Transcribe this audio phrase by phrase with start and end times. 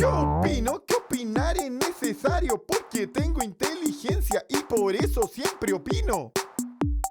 [0.00, 6.32] Yo opino que opinar es necesario porque tengo inteligencia y por eso siempre opino.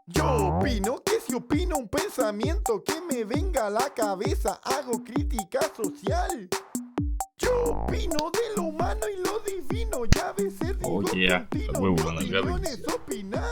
[0.07, 5.59] Yo opino que si opino un pensamiento que me venga a la cabeza, hago crítica
[5.77, 6.49] social.
[7.37, 11.47] Yo opino de lo humano y lo divino, ya veces digo Oh, yeah.
[11.79, 12.59] huevo, la nalgada.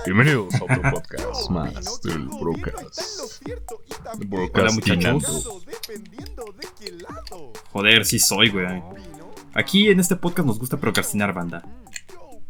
[0.04, 3.44] Bienvenidos a otro podcast más del Brocast.
[4.18, 5.20] Brocastinando.
[5.20, 5.66] muchachos.
[5.66, 5.78] de.
[7.72, 8.82] Joder, sí soy, güey.
[9.58, 11.63] Aquí en este podcast nos gusta procrastinar, banda.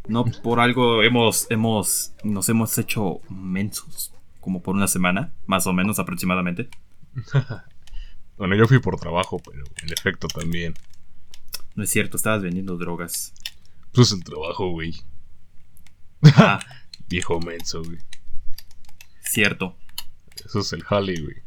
[0.09, 4.13] No por algo hemos, hemos, nos hemos hecho mensos.
[4.41, 6.69] Como por una semana, más o menos aproximadamente.
[8.37, 10.75] Bueno, yo fui por trabajo, pero en efecto también.
[11.73, 13.33] No es cierto, estabas vendiendo drogas.
[13.93, 14.93] Pues el trabajo, güey.
[16.35, 16.59] Ah,
[17.09, 17.97] Viejo menso, güey.
[19.21, 19.75] cierto.
[20.45, 21.37] Eso es el jale, güey.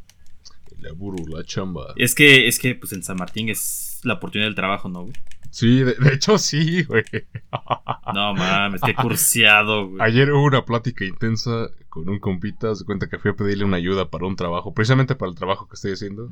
[0.77, 1.95] El laburo, la chamba.
[1.95, 5.15] Es que, es que, pues en San Martín es la oportunidad del trabajo, ¿no, güey?
[5.51, 7.05] Sí, de, de hecho sí, güey.
[8.15, 10.03] No mames, qué cursiado, güey.
[10.03, 12.75] Ayer hubo una plática intensa con un compita.
[12.75, 15.69] Se cuenta que fui a pedirle una ayuda para un trabajo, precisamente para el trabajo
[15.69, 16.29] que estoy haciendo.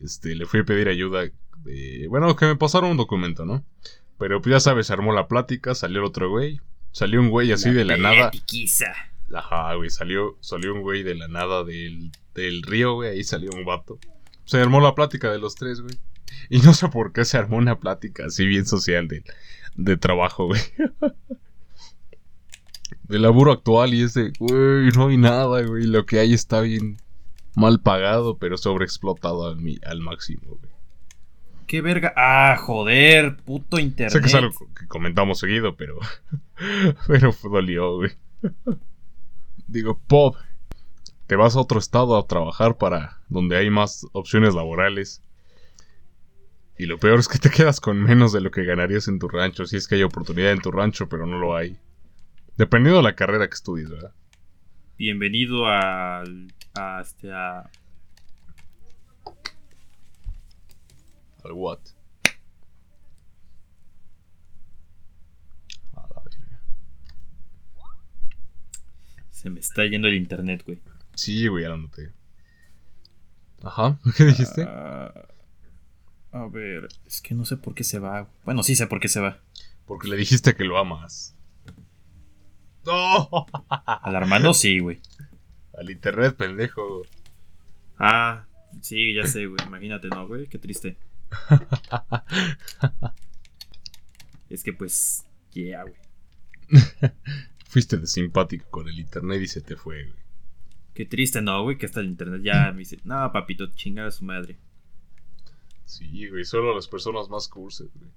[0.00, 1.28] Este, le fui a pedir ayuda
[1.64, 2.06] de.
[2.08, 3.64] Bueno, que me pasaron un documento, ¿no?
[4.18, 6.60] Pero pues ya sabes, se armó la plática, salió el otro güey.
[6.92, 8.30] Salió un güey así de la nada.
[8.30, 8.92] Piquiza.
[9.34, 13.50] Ajá, güey, salió, salió un güey de la nada del, del río, güey, ahí salió
[13.54, 13.98] un vato.
[14.44, 15.96] Se armó la plática de los tres, güey.
[16.50, 19.24] Y no sé por qué se armó una plática así bien social de,
[19.76, 20.60] de trabajo, güey.
[23.02, 25.86] De laburo actual y es de, güey, no hay nada, güey.
[25.86, 26.96] Lo que hay está bien
[27.54, 30.72] mal pagado, pero sobreexplotado al, al máximo, güey.
[31.66, 32.12] Qué verga.
[32.16, 34.12] Ah, joder, puto internet.
[34.12, 35.98] Sé que es algo que comentamos seguido, pero.
[37.06, 38.10] pero dolió, güey.
[39.66, 40.36] Digo, Pop,
[41.26, 45.22] te vas a otro estado a trabajar para donde hay más opciones laborales.
[46.78, 49.28] Y lo peor es que te quedas con menos de lo que ganarías en tu
[49.28, 49.64] rancho.
[49.66, 51.78] Si es que hay oportunidad en tu rancho, pero no lo hay.
[52.56, 54.12] Dependiendo de la carrera que estudies, ¿verdad?
[54.98, 56.52] Bienvenido al.
[56.74, 57.32] A este.
[57.32, 57.70] A,
[61.44, 61.78] Al what?
[65.94, 66.60] A la verga.
[69.30, 70.80] se me está yendo el internet, güey.
[71.14, 72.12] Sí, güey, ya lo noté.
[73.62, 74.64] Ajá, ¿qué dijiste?
[74.68, 75.12] Ah,
[76.36, 78.28] a ver, es que no sé por qué se va.
[78.44, 79.40] Bueno, sí sé por qué se va.
[79.86, 81.36] Porque le dijiste que lo amas.
[82.84, 83.28] ¡No!
[83.68, 85.00] Al Armando sí, güey.
[85.76, 87.02] Al internet, pendejo.
[87.98, 88.46] Ah,
[88.80, 89.58] sí, ya sé, güey.
[89.66, 90.46] Imagínate, ¿no, güey?
[90.46, 90.96] Qué triste.
[94.48, 95.26] Es que pues.
[95.52, 95.96] Yeah, güey.
[97.68, 100.18] Fuiste de simpático con el internet y se te fue, güey.
[100.94, 101.76] Qué triste, ¿no, güey?
[101.76, 102.98] Que hasta el internet ya me dice.
[103.04, 104.56] No, papito, chingada a su madre.
[105.86, 108.10] Sí, güey, solo las personas más curses, güey.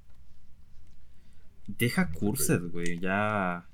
[1.68, 3.00] Deja curses, güey.
[3.00, 3.68] Ya.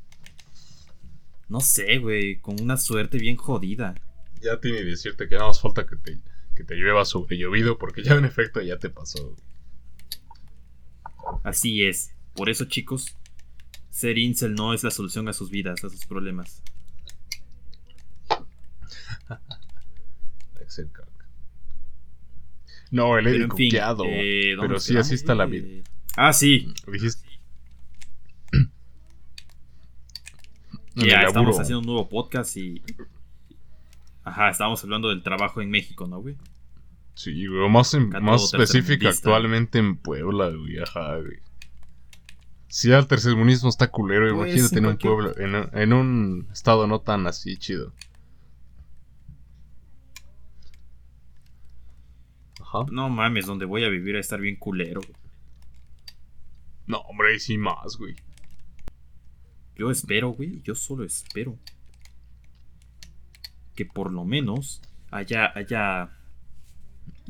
[1.48, 2.40] No sé, güey.
[2.42, 3.96] Con una suerte bien jodida.
[4.42, 6.20] Ya tiene que decirte que nada más falta que te,
[6.56, 9.40] que te llueva sobre llovido porque ya en efecto ya te pasó, güey.
[11.44, 12.12] Así es.
[12.36, 13.16] Por eso, chicos,
[13.90, 16.62] ser incel no es la solución a sus vidas, a sus problemas.
[20.60, 20.92] Excel.
[22.96, 23.70] No, en fin.
[23.70, 24.04] cuqueado.
[24.08, 25.84] eh, ¿dónde pero sí, así está la vida.
[26.16, 26.74] Ah, sí.
[26.92, 27.28] Dijiste.
[30.96, 31.60] ya estamos laburo.
[31.62, 32.82] haciendo un nuevo podcast y.
[34.24, 36.36] Ajá, estábamos hablando del trabajo en México, ¿no, güey?
[37.16, 41.38] Sí, güey, más, en- más específica actualmente en Puebla, güey, ajá, güey.
[42.68, 47.28] Si el tercermunismo está culero, Pues, imagínate en un pueblo, en un estado no tan
[47.28, 47.94] así chido.
[52.66, 52.86] Ajá.
[52.92, 55.02] No mames, donde voy a vivir a estar bien culero.
[56.88, 58.16] No, hombre, ahí sí más, güey.
[59.76, 61.58] Yo espero, güey, yo solo espero.
[63.76, 64.82] Que por lo menos
[65.12, 66.12] haya, haya,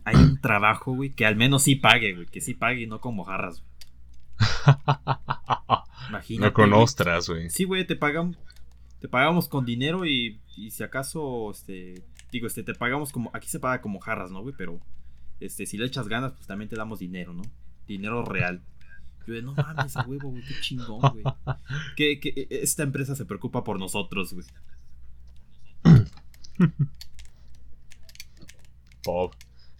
[0.03, 3.01] haya un trabajo, güey, que al menos sí pague, güey, que sí pague y no
[3.01, 3.75] con mojarras, güey.
[6.09, 6.47] Imagínate.
[6.47, 7.49] no con ostras, güey.
[7.49, 8.37] Sí, güey, te pagan,
[8.99, 13.47] te pagamos con dinero y, y si acaso, este, digo, este, te pagamos como, aquí
[13.47, 14.53] se paga como jarras, ¿no, güey?
[14.55, 14.79] Pero,
[15.39, 17.43] este, si le echas ganas, pues también te damos dinero, ¿no?
[17.87, 18.61] Dinero real.
[19.27, 21.23] Yo de, no mames, a huevo, güey, qué chingón, güey.
[21.95, 24.45] Que, que esta empresa se preocupa por nosotros, güey.
[29.03, 29.33] Pop.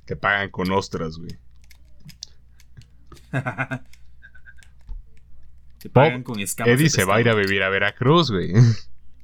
[0.05, 1.31] Te pagan con ostras, güey.
[5.79, 6.73] te pagan con escamas.
[6.73, 8.53] Eddie se va a ir a vivir a Veracruz, güey.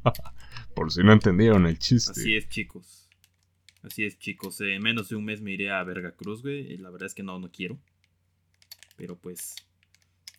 [0.75, 2.11] Por si no entendieron el chiste.
[2.11, 3.00] Así es, chicos.
[3.83, 4.61] Así es, chicos.
[4.61, 6.73] En menos de un mes me iré a Veracruz, güey.
[6.73, 7.77] y La verdad es que no, no quiero.
[8.95, 9.55] Pero pues,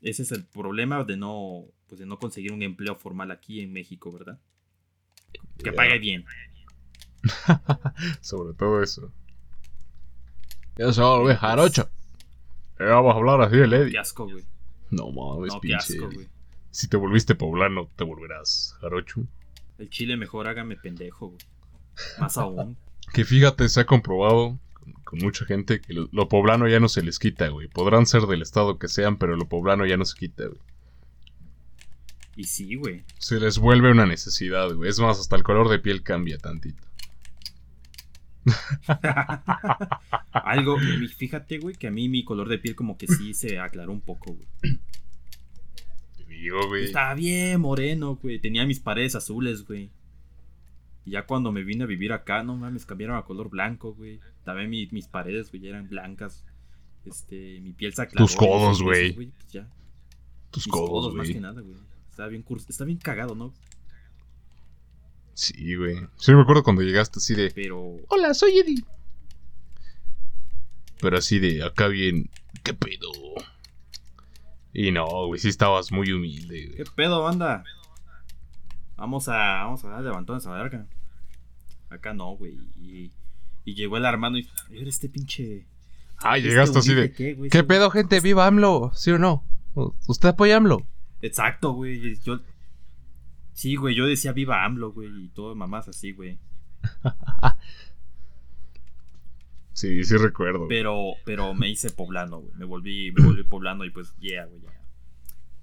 [0.01, 3.73] ese es el problema de no, pues de no conseguir un empleo formal aquí en
[3.73, 4.39] México, ¿verdad?
[5.59, 6.25] Que pague bien.
[8.21, 9.13] Sobre todo eso.
[10.77, 11.89] Ya se va a volver jarocho.
[12.79, 13.91] Ya vamos a hablar así de Lady.
[13.93, 14.45] Qué asco, güey.
[14.91, 15.95] No mames, No, qué pinche.
[15.95, 16.29] asco, güey.
[16.71, 19.27] Si te volviste poblano, te volverás jarocho.
[19.79, 21.41] El chile mejor hágame pendejo, güey.
[22.19, 22.77] Más aún.
[23.13, 24.59] Que fíjate, se ha comprobado
[25.05, 27.69] con, mucha gente que lo, lo poblano ya no se les quita, güey.
[27.69, 30.61] Podrán ser del estado que sean, pero lo poblano ya no se quita, güey.
[32.37, 33.05] Y sí, güey.
[33.19, 34.89] Se les vuelve una necesidad, güey.
[34.89, 36.83] Es más, hasta el color de piel cambia tantito.
[40.33, 40.79] Algo,
[41.17, 44.01] fíjate, güey, que a mí mi color de piel como que sí se aclaró un
[44.01, 44.49] poco, güey.
[46.17, 46.85] Te digo, güey.
[46.85, 48.39] Estaba bien moreno, güey.
[48.41, 49.91] Tenía mis paredes azules, güey.
[51.05, 54.21] Y ya cuando me vine a vivir acá, no mames, cambiaron a color blanco, güey.
[54.45, 56.45] También mi- mis paredes, güey, ya eran blancas.
[57.05, 58.25] Este, mi piel se aclaró.
[58.27, 59.13] Tus codos, y güey.
[59.13, 59.69] pues ya.
[60.51, 61.35] Tus Mis codos, codos, más güey.
[61.35, 61.77] que nada, güey.
[62.11, 63.53] Está bien, curs- está bien cagado, ¿no?
[65.35, 65.97] Sí, güey.
[66.19, 67.51] Sí, me acuerdo cuando llegaste así de.
[67.51, 67.97] Pero.
[68.09, 68.85] Hola, soy Eddie.
[71.01, 72.31] Pero así de acá bien.
[72.63, 73.11] ¿Qué pedo?
[74.73, 76.95] Y no, güey, sí estabas muy humilde, ¿Qué güey.
[76.95, 77.65] pedo, banda?
[79.03, 79.65] Vamos a.
[79.65, 80.87] Vamos a dar levantones a la verga.
[81.91, 82.53] Acá no, güey.
[82.81, 83.11] Y,
[83.65, 84.49] y llegó el hermano y.
[84.71, 85.67] "Era este pinche.
[86.19, 87.11] Ah, este llegaste así de.
[87.11, 87.51] qué, güey?
[87.51, 88.21] ¿Qué pedo, gente?
[88.21, 88.93] ¿Viva AMLO?
[88.95, 89.45] ¿Sí o no?
[90.07, 90.87] ¿Usted apoya AMLO?
[91.21, 92.15] Exacto, güey.
[92.21, 92.43] Yo.
[93.55, 96.39] Sí, güey, yo decía viva AMLO, güey, y todo mamás así, güey.
[99.73, 100.69] Sí, sí recuerdo.
[100.69, 102.55] Pero, pero me hice poblano, güey.
[102.55, 104.61] Me volví, me volví poblano y pues, yeah, güey.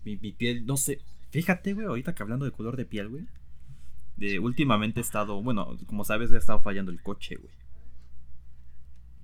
[0.03, 0.99] Mi, mi piel, no sé.
[1.29, 3.27] Fíjate, güey, ahorita que hablando de color de piel, güey.
[4.17, 7.53] De, últimamente he estado, bueno, como sabes, he estado fallando el coche, güey.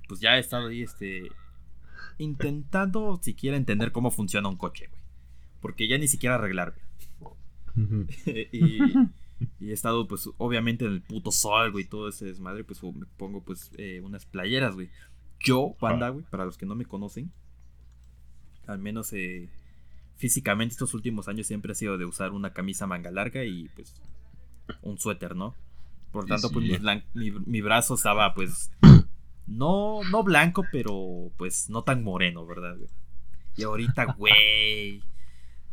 [0.08, 1.30] Pues ya he estado ahí, este.
[2.18, 5.02] Intentando siquiera entender cómo funciona un coche, güey.
[5.62, 6.76] Porque ya ni siquiera arreglar,
[7.20, 7.36] güey.
[8.52, 8.80] Y,
[9.60, 12.82] y he estado, pues, obviamente en el puto sol, güey, y todo ese desmadre, pues
[12.84, 14.90] me pongo, pues, eh, unas playeras, güey.
[15.40, 17.34] Yo, banda, güey, para los que no me conocen,
[18.68, 19.50] al menos eh,
[20.18, 23.94] físicamente estos últimos años siempre ha sido de usar una camisa manga larga y, pues,
[24.82, 25.56] un suéter, ¿no?
[26.12, 26.72] Por Sí, tanto, pues, sí.
[26.72, 28.72] mi, blan- mi, mi brazo estaba, pues,
[29.48, 32.90] no, no blanco, pero, pues, no tan moreno, ¿verdad, güey?
[33.58, 35.02] Y ahorita, güey,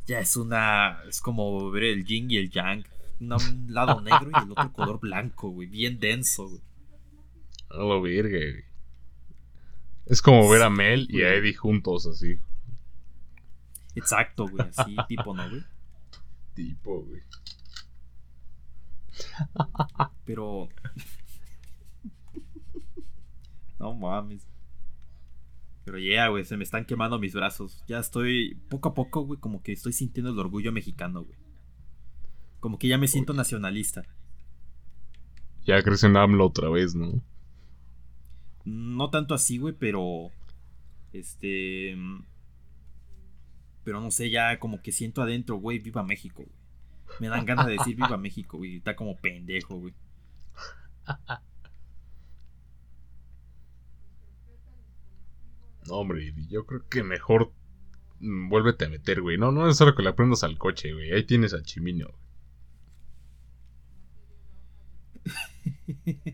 [0.06, 0.99] ya es una.
[1.09, 2.85] Es como ver el yin y el yang.
[3.21, 5.69] Un lado negro y el otro color blanco, güey.
[5.69, 6.61] Bien denso, güey.
[7.71, 8.65] A lo güey.
[10.06, 11.33] Es como ver a Mel y a.
[11.35, 12.37] Eddie juntos así.
[13.94, 14.69] Exacto, güey.
[14.69, 15.62] Así, tipo, ¿no, güey?
[16.55, 17.23] Tipo, güey.
[20.25, 20.69] Pero.
[23.79, 24.47] No mames.
[25.85, 27.83] Pero ya, güey, se me están quemando mis brazos.
[27.89, 31.37] Ya estoy, poco a poco, güey, como que estoy sintiendo el orgullo mexicano, güey.
[32.61, 34.05] Como que ya me siento nacionalista.
[35.65, 37.21] Ya crees en AMLO otra vez, ¿no?
[38.65, 40.31] No tanto así, güey, pero.
[41.12, 41.97] Este.
[43.84, 46.62] Pero no sé, ya como que siento adentro, güey, viva México, güey.
[47.20, 48.76] Me dan ganas de decir viva México, güey.
[48.76, 49.94] Está como pendejo, güey.
[55.87, 57.52] No, hombre, yo creo que mejor
[58.20, 59.37] vuélvete a meter, güey.
[59.37, 61.12] No, no es necesario que le aprendas al coche, güey.
[61.12, 62.06] Ahí tienes a Chimino.
[62.06, 62.22] güey.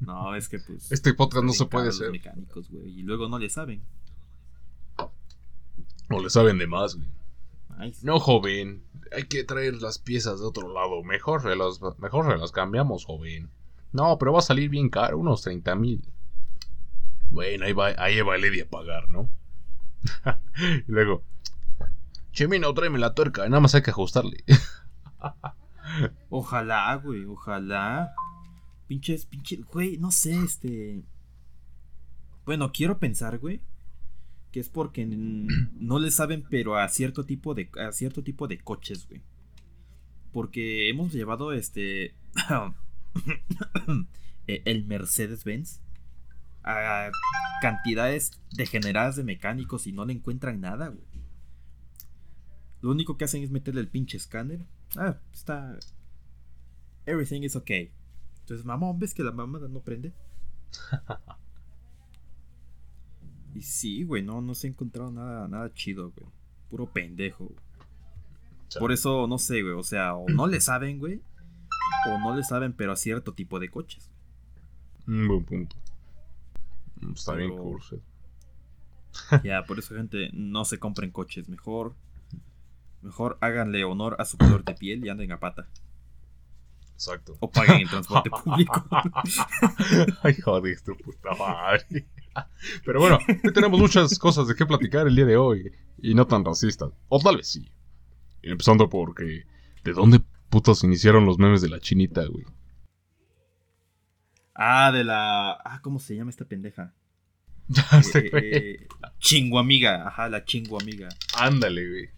[0.00, 0.92] No, es que pues.
[0.92, 2.10] Este podcast no se puede hacer.
[2.10, 2.98] mecánicos, güey.
[2.98, 3.82] Y luego no le saben.
[6.14, 7.08] O le saben de más, güey.
[7.76, 8.84] Ay, No, joven.
[9.12, 11.02] Hay que traer las piezas de otro lado.
[11.02, 13.50] Mejor se las, mejor se las cambiamos, joven.
[13.92, 16.04] No, pero va a salir bien caro, unos 30 mil.
[17.30, 19.28] Bueno, ahí va, ahí va Eddie a pagar, ¿no?
[20.86, 21.22] y luego,
[22.34, 24.44] Chimino, tráeme la tuerca, nada más hay que ajustarle.
[26.28, 28.12] Ojalá, güey, ojalá.
[28.88, 31.04] Pinches, pinches, güey, no sé, este.
[32.44, 33.60] Bueno, quiero pensar, güey,
[34.54, 38.60] que es porque no le saben, pero a cierto tipo de, a cierto tipo de
[38.60, 39.20] coches, güey.
[40.32, 42.14] Porque hemos llevado este,
[44.46, 45.80] eh, el Mercedes-Benz
[46.62, 47.10] a
[47.62, 51.04] cantidades degeneradas de mecánicos y no le encuentran nada, güey.
[52.80, 54.60] Lo único que hacen es meterle el pinche escáner.
[54.94, 55.76] Ah, está.
[57.06, 57.90] Everything is okay.
[58.42, 60.12] Entonces, mamón, ¿ves que la mamada no prende?
[63.54, 66.26] y sí, güey, no, no se ha encontrado nada, nada chido, güey.
[66.70, 67.44] Puro pendejo.
[67.44, 67.58] güey.
[68.78, 69.74] Por eso, no sé, güey.
[69.74, 71.20] O sea, o no le saben, güey.
[72.08, 74.10] O no le saben, pero a cierto tipo de coches.
[75.06, 75.76] Un buen punto.
[77.14, 78.00] Está bien Pero- curso.
[79.44, 81.48] Ya, por eso, gente, no se compren coches.
[81.48, 81.94] Mejor,
[83.00, 85.68] mejor háganle honor a su color de piel y anden a pata.
[86.94, 87.36] Exacto.
[87.38, 88.84] O paguen el transporte público.
[90.24, 92.06] Ay, joder, tu puta madre.
[92.84, 93.18] Pero bueno,
[93.52, 95.72] tenemos muchas cosas de qué platicar el día de hoy.
[96.02, 96.90] Y no tan racistas.
[97.08, 97.70] O tal vez sí.
[98.42, 99.44] Empezando porque.
[99.84, 102.44] ¿De dónde putos iniciaron los memes de la chinita, güey?
[104.54, 105.52] Ah, de la.
[105.52, 106.94] Ah, ¿cómo se llama esta pendeja?
[107.68, 108.88] Ya sé, Eh, eh,
[109.18, 111.08] chinguamiga, ajá, la chinguamiga.
[111.38, 112.08] Ándale, güey.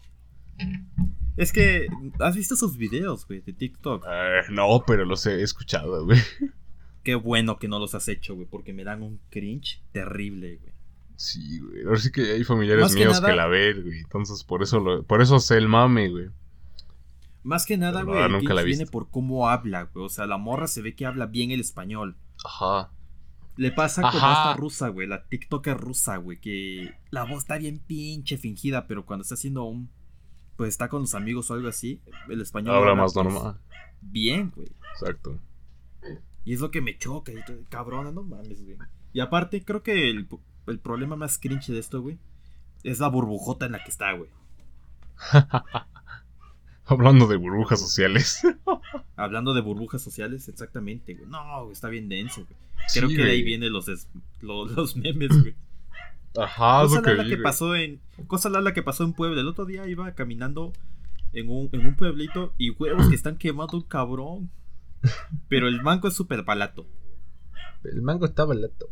[1.37, 1.87] Es que,
[2.18, 4.04] ¿has visto sus videos, güey, de TikTok?
[4.11, 6.18] Eh, no, pero los he escuchado, güey.
[7.07, 10.73] Qué bueno que no los has hecho, güey, porque me dan un cringe terrible, güey.
[11.15, 11.85] Sí, güey.
[11.85, 14.01] Ahora sí que hay familiares Más míos que, nada- la ven, güey.
[14.01, 16.31] Entonces, por eso, lo- por eso sé el mame, güey.
[17.45, 20.05] Más que nada, Pero güey, el nunca la viene por cómo habla, güey.
[20.05, 22.17] O sea, la morra se ve que habla bien el español.
[22.45, 22.91] Ajá.
[23.57, 27.79] Le pasa a esta rusa, güey, la TikToker rusa, güey, que la voz está bien
[27.79, 29.91] pinche fingida, pero cuando está haciendo un...
[30.57, 32.75] Pues está con los amigos o algo así, el español...
[32.75, 33.61] Habla habla, más pues, normal.
[34.01, 34.67] Bien, güey.
[34.93, 35.39] Exacto.
[36.47, 38.79] Y es lo que me choca, y todo, cabrona, no mames, güey.
[39.12, 40.26] Y aparte, creo que el,
[40.69, 42.19] el problema más cringe de esto, güey,
[42.85, 44.31] es la burbujota en la que está, güey.
[46.87, 48.43] Hablando de burbujas sociales.
[49.17, 51.29] Hablando de burbujas sociales, exactamente, güey.
[51.29, 52.57] No, güey, está bien denso, güey.
[52.95, 53.88] Creo Sí, que de ahí vienen los,
[54.41, 55.57] los, memes, güey.
[56.38, 58.00] Ajá, Cosa lo que vi, que pasó en.
[58.29, 59.41] Cosa la que pasó en Puebla.
[59.41, 60.73] El otro día iba caminando
[61.33, 64.50] en un, en un pueblito y huevos que están quemando un cabrón.
[65.49, 66.87] Pero el mango es súper barato.
[67.85, 68.89] El mango está barato.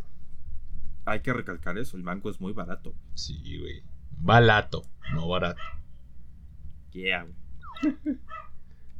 [1.05, 2.95] Hay que recalcar eso, el mango es muy barato.
[3.15, 3.83] Sí, güey.
[4.19, 5.61] Barato, no barato.
[6.93, 7.95] Yeah, güey.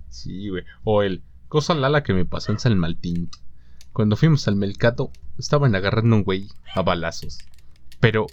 [0.09, 0.65] Sí, güey.
[0.83, 3.31] O el cosa lala que me pasó en San Martín.
[3.93, 7.39] Cuando fuimos al mercado, estaban agarrando un güey a balazos.
[8.01, 8.27] Pero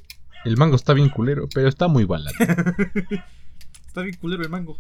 [0.44, 2.38] el mango está bien culero, pero está muy barato.
[3.88, 4.78] Está bien culero el mango.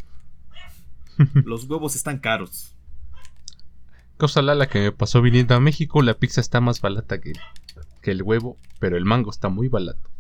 [1.46, 2.74] Los huevos están caros.
[4.22, 7.34] Cosa lala que me pasó viniendo a México, la pizza está más barata que,
[8.04, 10.12] que el huevo, pero el mango está muy barato.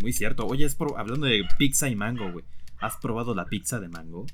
[0.00, 0.44] Muy cierto.
[0.46, 2.44] Oye, es pro- hablando de pizza y mango, güey.
[2.78, 4.26] ¿Has probado la pizza de mango?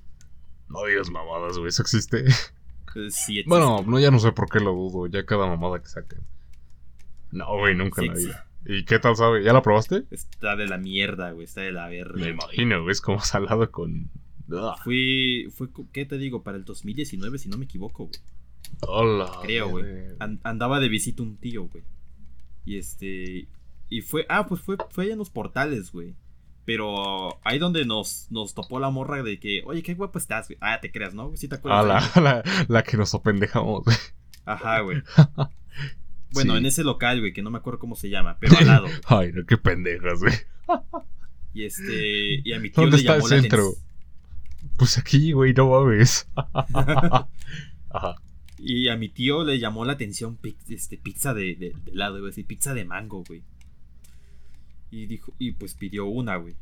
[0.69, 2.25] No digas mamadas, güey, eso existe.
[2.27, 3.45] Eh, sí, existe.
[3.47, 6.19] Bueno, no, ya no sé por qué lo dudo, ya cada mamada que saquen.
[7.31, 8.47] No, güey, nunca Sí en la vida.
[8.65, 9.45] ¿Y qué tal sabe?
[9.45, 10.03] ¿Ya la probaste?
[10.11, 11.45] Está de la mierda, güey.
[11.45, 12.29] Está de la Me verga.
[12.29, 14.11] imagino, güey, es como salado con...
[14.53, 16.43] Ah, Fui, fue, ¿qué te digo?
[16.43, 18.21] Para el 2019, si no me equivoco, güey.
[18.81, 19.31] Hola.
[19.43, 19.85] Creo, güey.
[20.19, 21.85] An- andaba de visita un tío, güey.
[22.65, 23.49] Y este.
[23.89, 24.27] Y fue.
[24.29, 26.15] Ah, pues fue, fue en los portales, güey.
[26.65, 30.59] Pero ahí donde nos, nos topó la morra de que, oye, qué guapo estás, güey.
[30.61, 31.31] Ah, te creas, ¿no?
[31.37, 32.17] Sí, te Ah, acuerdas.
[32.17, 32.55] la, de ahí?
[32.59, 33.97] la, la que nos apendejamos, güey.
[34.45, 35.03] Ajá, güey.
[36.33, 36.59] Bueno, Sí.
[36.59, 38.87] en ese local, güey, que no me acuerdo cómo se llama, pero al lado.
[39.07, 40.35] Ay, no, qué pendejas, güey.
[41.55, 42.41] Y este.
[42.45, 43.63] Y a mi tío ¿Dónde le está el la centro?
[43.63, 43.86] atención.
[44.77, 46.29] Pues aquí, güey, no mames.
[47.91, 48.17] Ajá.
[48.59, 52.27] Y a mi tío le llamó la atención este, pizza de, de, de helado, iba
[52.27, 53.43] a decir, pizza de mango, güey.
[54.91, 56.57] Y dijo, y pues pidió una, güey.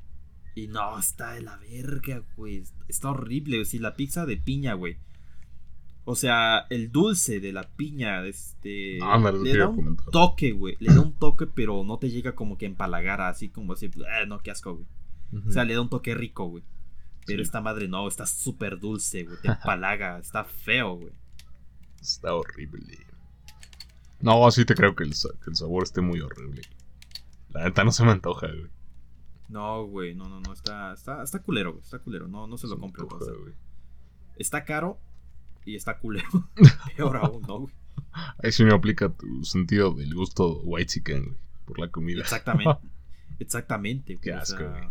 [0.57, 2.63] Y no, está de la verga, güey.
[2.89, 3.65] Está horrible, güey.
[3.65, 4.97] Sí, la pizza de piña, güey.
[6.05, 8.99] O sea, el dulce de la piña, este.
[9.03, 10.07] Ándale, te le iba da a un comentar.
[10.11, 10.77] toque, güey.
[10.81, 14.27] Le da un toque, pero no te llega como que empalagar, así como así, "Ah,
[14.27, 14.87] no, qué asco, güey.
[15.49, 16.63] O sea, le da un toque rico, güey.
[17.27, 17.43] Pero Sí.
[17.43, 19.39] esta madre no, está súper dulce, güey.
[19.41, 21.13] Te empalaga, está feo, güey.
[22.01, 22.99] Está horrible.
[24.21, 26.63] No, sí te creo que el, que el sabor esté muy horrible.
[27.51, 28.71] La neta no se me antoja, güey.
[29.49, 32.67] No, güey, no, no, no, está, está, está culero, güey, está culero, no, no se
[32.67, 33.05] lo compro.
[33.05, 33.33] antoja.
[34.37, 34.99] Está caro
[35.65, 36.27] y está culero.
[36.97, 37.75] Peor aún, ¿no, güey?
[38.43, 41.37] Ahí sí me aplica tu sentido del gusto white chicken, güey.
[41.67, 42.21] Por la comida.
[42.21, 42.81] Exactamente.
[43.39, 44.17] Exactamente.
[44.21, 44.89] Qué güey, o asco, sea, güey.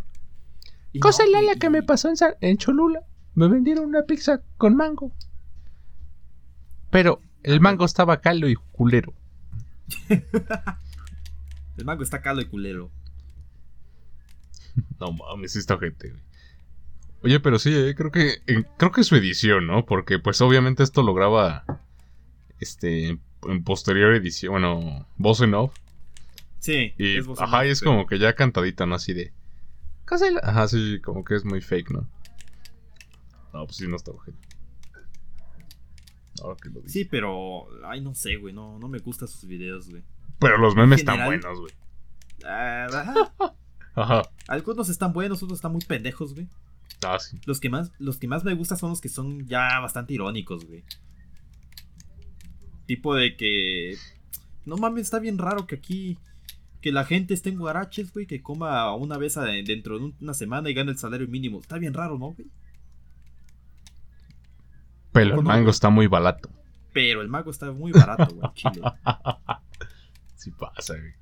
[1.00, 2.10] Cosa no, lala que me pasó
[2.40, 3.00] en, Cholula.
[3.34, 5.12] Me vendieron una pizza con mango.
[6.90, 9.12] Pero el mango estaba calo y culero.
[11.76, 12.90] El mango está calo y culero.
[15.00, 16.22] No mames, sí está gente, güey.
[17.22, 19.84] Oye, pero sí, eh, creo que en- creo que su edición, ¿no?
[19.86, 21.64] Porque pues obviamente esto lo graba
[22.60, 25.74] este en, en posterior edición, bueno, voz en off
[26.60, 26.92] Sí.
[26.98, 28.94] y es voz ajá, en y es pero- como que ya cantadita, ¿no?
[28.94, 29.32] Así de
[30.06, 32.08] Cosa la- Ajá, sí, como que es muy fake, ¿no?
[33.52, 34.38] No, pues sí no está ojete.
[36.42, 36.92] Ahora que lo dices.
[36.92, 37.66] Sí, pero.
[37.86, 38.52] Ay, no sé, güey.
[38.52, 40.02] No, no me gustan sus videos, güey.
[40.40, 41.72] Pero los memes están buenos, güey.
[42.44, 43.34] Ah, ajá.
[43.96, 44.22] Ajá.
[44.48, 46.48] Algunos están buenos, otros están muy pendejos, güey.
[47.06, 47.38] Ah, sí.
[47.46, 50.64] Los que más, los que más me gustan son los que son ya bastante irónicos,
[50.66, 50.82] güey.
[52.86, 53.96] Tipo de que.
[54.66, 56.18] No mames, está bien raro que aquí.
[56.84, 60.16] Que la gente esté en guaraches, güey, que coma una vez a- dentro de un-
[60.20, 61.58] una semana y gane el salario mínimo.
[61.58, 62.46] Está bien raro, ¿no, güey?
[65.10, 66.50] Pero el ¿Cómo no, mango está muy barato.
[66.92, 68.82] Pero el mago está muy barato, güey, Chile.
[70.36, 71.14] Sí pasa, güey.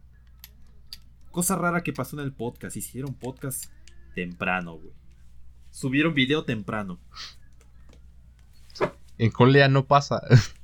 [1.30, 2.76] Cosa rara que pasó en el podcast.
[2.76, 3.66] Hicieron podcast
[4.16, 4.92] temprano, güey.
[5.70, 6.98] Subieron video temprano.
[9.16, 10.20] En Colea no pasa.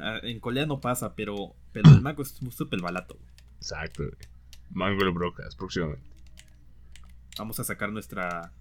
[0.00, 3.30] Ah, en Colea no pasa, pero, pero el mago es súper barato, güey.
[3.56, 4.16] Exacto, güey.
[4.70, 6.08] Mango el Brocas, próximamente.
[7.38, 8.52] Vamos a sacar nuestra.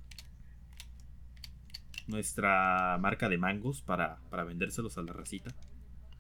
[2.08, 5.54] Nuestra marca de mangos para, para vendérselos a la racita.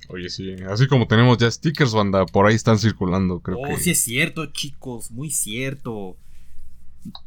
[0.09, 0.53] Oye, sí.
[0.69, 3.77] Así como tenemos ya stickers, banda, por ahí están circulando, creo oh, que.
[3.77, 6.17] sí es cierto, chicos, muy cierto.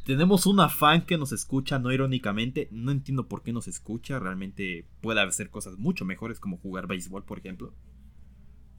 [0.04, 2.68] Tenemos una fan que nos escucha, no irónicamente.
[2.70, 4.18] No entiendo por qué nos escucha.
[4.18, 7.72] Realmente puede hacer cosas mucho mejores como jugar béisbol, por ejemplo.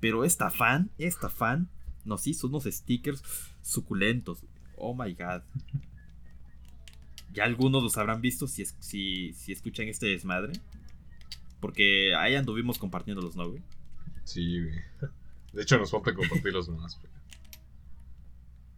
[0.01, 1.69] Pero esta fan, esta fan,
[2.03, 3.23] nos hizo unos stickers
[3.61, 4.39] suculentos.
[4.75, 5.43] Oh my god.
[7.33, 10.51] Ya algunos los habrán visto si, es- si, si escuchan este desmadre.
[11.61, 13.61] Porque ahí anduvimos compartiéndolos, ¿no, güey?
[14.25, 14.75] Sí, güey.
[15.53, 16.97] De hecho, nos falta compartirlos más.
[16.99, 17.11] güey.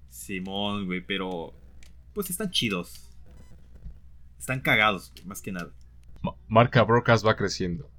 [0.09, 1.53] Simón, güey, pero.
[2.13, 3.09] Pues están chidos.
[4.37, 5.71] Están cagados, güey, más que nada.
[6.21, 7.89] Ma- Marca Brocas va creciendo.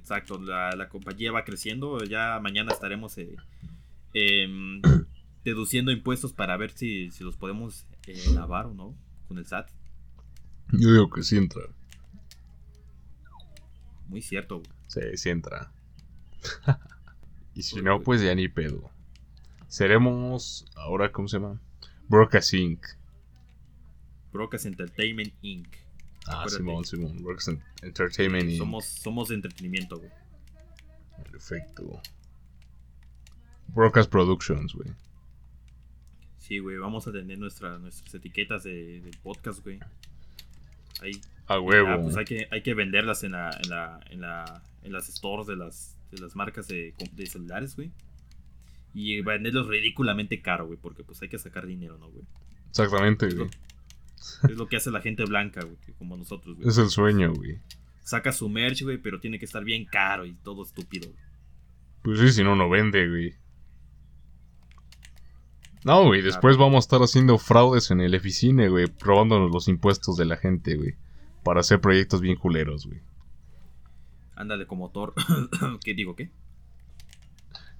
[0.00, 2.02] Exacto, la, la compañía va creciendo.
[2.04, 3.36] Ya mañana estaremos eh,
[4.14, 4.80] em,
[5.44, 8.96] deduciendo impuestos para ver si, si los podemos eh, lavar o no
[9.28, 9.68] con el SAT.
[10.72, 11.62] Yo digo que sí entra.
[14.08, 14.70] Muy cierto, güey.
[14.88, 15.70] Sí, sí entra.
[17.54, 18.04] y si Uy, no, güey.
[18.04, 18.90] pues ya ni pedo.
[19.68, 20.64] Seremos.
[20.74, 21.60] Ahora, ¿cómo se llama?
[22.08, 22.84] Brocas Inc.
[24.32, 25.68] Brocas Entertainment Inc.
[26.30, 26.56] Ah, Acuérdate.
[26.56, 27.18] Simón, Simón.
[27.82, 28.58] En- Entertainment Inc.
[28.58, 30.10] Somos, somos de entretenimiento, güey.
[31.30, 32.00] Perfecto.
[33.68, 34.90] Brocas Productions, güey.
[36.38, 39.78] Sí, güey, vamos a tener nuestra, nuestras etiquetas de, de podcast, güey.
[41.00, 41.12] Ahí
[41.46, 41.88] A huevo.
[41.88, 45.06] Ah, pues hay que, hay que venderlas en la, en la, en la, en las
[45.06, 47.90] stores de las, de las marcas de, de celulares, güey.
[48.92, 52.24] Y venderlos ridículamente caro, güey, porque pues hay que sacar dinero, ¿no, güey?
[52.70, 53.48] Exactamente, güey.
[54.44, 56.68] Es lo que hace la gente blanca, güey, como nosotros, güey.
[56.68, 57.58] Es el sueño, güey.
[58.02, 61.08] Saca su merch, güey, pero tiene que estar bien caro y todo estúpido.
[61.08, 61.22] güey.
[62.02, 63.34] Pues sí, si no, no vende, güey.
[65.84, 70.16] No, güey, después vamos a estar haciendo fraudes en el Eficine, güey, robándonos los impuestos
[70.16, 70.94] de la gente, güey.
[71.42, 73.00] Para hacer proyectos bien culeros, güey.
[74.34, 75.14] Ándale como Thor.
[75.84, 76.30] ¿Qué digo, qué?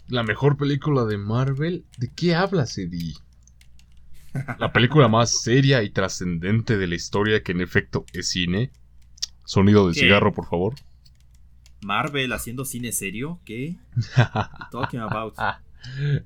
[0.09, 1.85] La mejor película de Marvel.
[1.98, 3.14] ¿De qué hablas, Eddie?
[4.58, 8.70] La película más seria y trascendente de la historia que en efecto es cine.
[9.44, 10.00] Sonido de ¿Qué?
[10.00, 10.74] cigarro, por favor.
[11.82, 13.76] Marvel haciendo cine serio, ¿qué?
[14.70, 15.34] Talking about.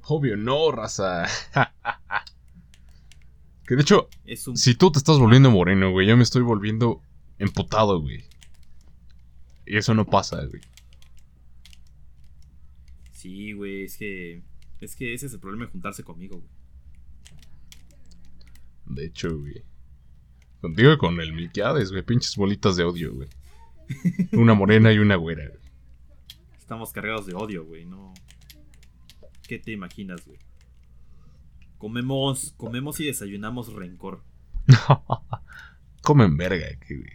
[0.02, 1.26] Obvio, no, raza.
[3.66, 6.42] que de hecho, Es un si tú te estás volviendo moreno, güey, yo me estoy
[6.42, 7.00] volviendo
[7.38, 8.24] emputado, güey.
[9.66, 10.60] Y eso no pasa, güey.
[13.12, 14.42] Sí, güey, es que.
[14.80, 16.50] Es que ese es el problema de juntarse conmigo, güey.
[18.86, 19.64] De hecho, güey.
[20.60, 22.02] Contigo y con el Milquiades, güey.
[22.02, 23.28] Pinches bolitas de odio, güey.
[24.32, 25.60] Una morena y una güera, güey.
[26.58, 28.14] Estamos cargados de odio, güey, no.
[29.46, 30.38] ¿Qué te imaginas, güey?
[31.76, 34.24] Comemos, comemos y desayunamos rencor.
[36.02, 37.10] Comen verga, aquí, güey.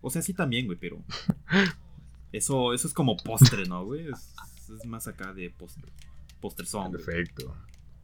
[0.00, 1.02] O sea, sí también, güey, pero.
[2.32, 4.08] Eso, eso es como postre, ¿no, güey?
[4.08, 4.34] Es,
[4.70, 5.92] es más acá de postre.
[5.92, 7.04] Güey.
[7.04, 7.54] Perfecto.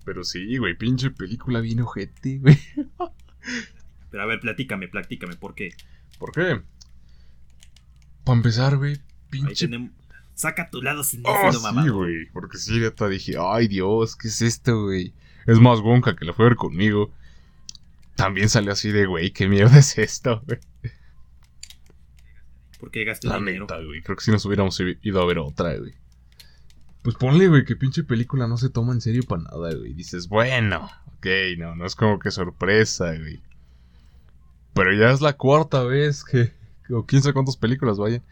[0.09, 2.59] Pero sí, güey, pinche película bien ojete, güey.
[4.11, 5.75] Pero a ver, platícame, platícame, ¿por qué?
[6.19, 6.63] ¿Por qué?
[8.25, 9.91] Para empezar, güey, Ahí pinche tenemos.
[10.33, 11.83] Saca tu lado sin Oh, decirlo, mamá.
[11.83, 12.27] sí, güey.
[12.33, 15.13] Porque sí, neta dije, ay Dios, ¿qué es esto, güey?
[15.47, 17.13] Es más Wonka que la fue a ver conmigo.
[18.17, 20.59] También salió así de, güey, ¿qué mierda es esto, güey?
[22.81, 23.65] ¿Por qué gasté La dinero?
[23.65, 24.01] neta, güey.
[24.01, 25.93] Creo que si nos hubiéramos ido a ver otra, güey.
[27.03, 29.95] Pues ponle, güey, que pinche película no se toma en serio para nada, güey.
[29.95, 31.27] Dices, bueno, ok,
[31.59, 33.41] no, no es como que sorpresa, güey.
[34.75, 36.53] Pero ya es la cuarta vez que,
[36.91, 38.23] o quién sabe cuántas películas vayan,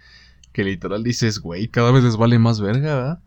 [0.53, 3.19] que literal dices, güey, cada vez les vale más verga, ¿verdad?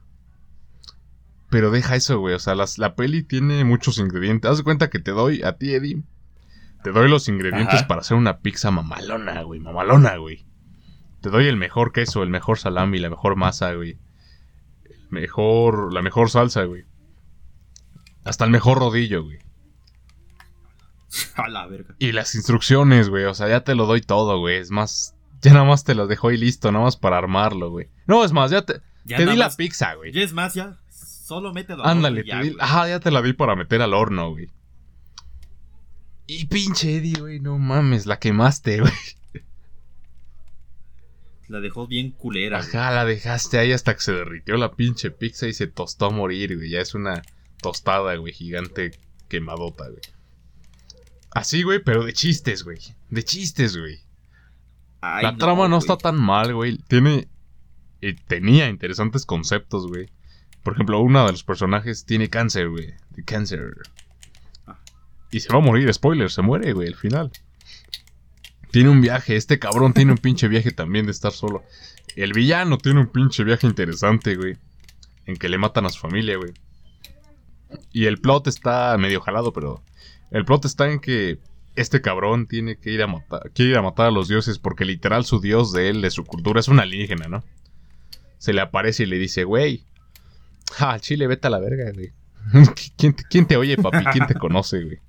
[1.49, 2.35] Pero deja eso, güey.
[2.35, 4.49] O sea, las- la peli tiene muchos ingredientes.
[4.51, 6.03] Haz de cuenta que te doy a ti, Eddie.
[6.83, 7.87] Te doy los ingredientes Ajá.
[7.87, 9.59] para hacer una pizza mamalona, güey.
[9.59, 10.45] Mamalona, güey.
[11.21, 13.97] Te doy el mejor queso, el mejor salami, la mejor masa, güey.
[15.09, 16.85] Mejor, la mejor salsa, güey.
[18.23, 19.39] Hasta el mejor rodillo, güey.
[21.35, 21.95] A la verga.
[21.99, 23.25] Y las instrucciones, güey.
[23.25, 24.57] O sea, ya te lo doy todo, güey.
[24.57, 27.87] Es más, ya nada más te las dejo ahí listo, nada más para armarlo, güey.
[28.05, 30.11] No, es más, ya te, Ya te di la pizza, güey.
[30.11, 30.77] Ya es más, ya.
[30.89, 33.81] Solo mételo al Ándale, y ya, te di- ajá, ya te la di para meter
[33.81, 34.49] al horno, güey.
[36.27, 38.91] Y pinche Eddie, güey, no mames, la quemaste, güey.
[41.49, 42.59] La dejó bien culera.
[42.59, 42.69] güey.
[42.69, 46.09] Ajá, la dejaste ahí hasta que se derritió la pinche pizza y se tostó a
[46.11, 46.69] morir, güey.
[46.69, 47.21] Ya es una
[47.61, 48.91] tostada, güey, gigante
[49.27, 50.01] quemadota, güey.
[51.31, 52.77] Así, güey, pero de chistes, güey.
[53.09, 53.99] De chistes, güey.
[55.01, 55.79] Ay, la trama no güey.
[55.79, 56.77] está tan mal, güey.
[56.87, 57.27] Tiene.
[58.01, 60.07] eh, tenía interesantes conceptos, güey.
[60.63, 62.93] Por ejemplo, uno de los personajes tiene cáncer, güey.
[63.11, 63.71] De cáncer.
[64.67, 64.79] Ah.
[65.31, 67.31] Y se va a morir, spoiler, se muere, güey, al final.
[68.71, 71.63] Tiene un viaje, este cabrón tiene un pinche viaje también de estar solo.
[72.15, 74.57] El villano tiene un pinche viaje interesante, güey.
[75.25, 76.53] En que le matan a su familia, güey.
[77.91, 79.83] Y el plot está medio jalado, pero.
[80.31, 81.39] El plot está en que
[81.75, 84.85] este cabrón tiene que ir a matar, quiere ir a matar a los dioses porque
[84.85, 87.43] literal su dios de él, de su cultura, es un alienígena, ¿no?
[88.37, 89.85] Se le aparece y le dice, güey,
[90.77, 92.11] ah, chile, vete a la verga, güey.
[92.97, 94.03] ¿Quién te, quién te oye, papi?
[94.11, 94.99] ¿Quién te conoce, güey?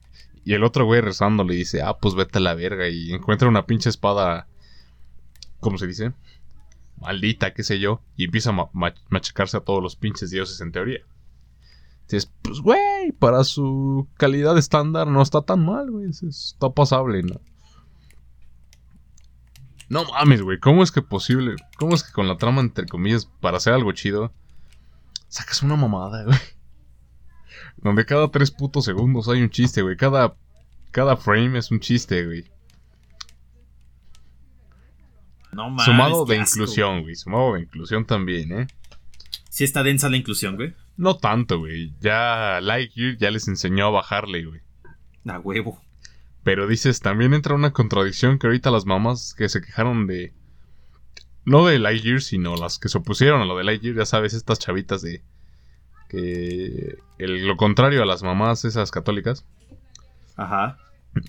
[0.50, 2.88] Y el otro güey rezando le dice, ah, pues vete a la verga.
[2.88, 4.48] Y encuentra una pinche espada,
[5.60, 6.12] ¿cómo se dice?
[6.96, 8.02] Maldita, qué sé yo.
[8.16, 11.02] Y empieza a ma- ma- machacarse a todos los pinches dioses en teoría.
[12.08, 16.10] Dices, pues, güey, para su calidad estándar no está tan mal, güey.
[16.10, 17.40] es- Está pasable, ¿no?
[19.88, 20.58] No mames, güey.
[20.58, 21.54] ¿Cómo es que posible?
[21.78, 24.32] ¿Cómo es que con la trama, entre comillas, para hacer algo chido,
[25.28, 26.38] sacas una mamada, güey?
[27.76, 29.96] Donde cada tres putos segundos hay un chiste, güey.
[29.96, 30.34] Cada,
[30.90, 32.44] cada frame es un chiste, güey.
[35.52, 35.84] No mames.
[35.84, 37.16] Sumado de asco, inclusión, güey.
[37.16, 38.66] Sumado de inclusión también, ¿eh?
[39.48, 40.74] Sí está densa la inclusión, güey.
[40.96, 41.92] No tanto, güey.
[42.00, 44.60] Ya Lightyear ya les enseñó a bajarle, güey.
[45.26, 45.80] A huevo.
[46.42, 50.32] Pero dices, también entra una contradicción que ahorita las mamás que se quejaron de...
[51.44, 54.58] No de Lightyear, sino las que se opusieron a lo de Lightyear, ya sabes, estas
[54.58, 55.22] chavitas de...
[56.10, 56.98] Que...
[57.18, 59.44] el- lo contrario a las mamás esas católicas.
[60.36, 60.76] Ajá.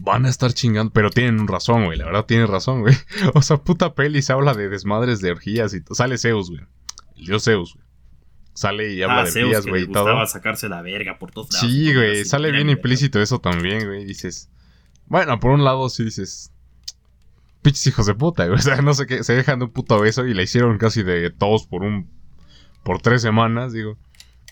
[0.02, 1.98] Van a estar chingando, pero tienen razón, güey.
[1.98, 2.96] La verdad tienen razón, güey.
[3.34, 5.96] O sea, puta peli se habla de desmadres de orgías y todo.
[5.96, 6.62] Sale Zeus, güey.
[7.18, 7.86] El dios Zeus, güey.
[8.54, 10.26] Sale y habla ah, de Zeus, orgías, güey, y todo.
[10.28, 11.70] sacarse la verga por todos lados.
[11.70, 14.06] Sí, güey, sale bien implícito eso también, güey.
[14.06, 14.50] Dices,
[15.06, 16.52] bueno, por un lado sí dices,
[17.62, 18.58] pinches hijos de puta, güey.
[18.60, 21.02] O sea, no sé qué, se dejan de un puto beso y la hicieron casi
[21.04, 22.10] de todos por un,
[22.84, 23.98] por tres semanas, digo.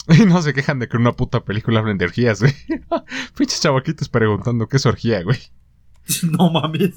[0.17, 2.53] Y no se quejan de que en una puta película hablen de orgías, güey.
[3.37, 5.39] pinches chavaquitos preguntando qué es orgía, güey.
[6.23, 6.95] No mames.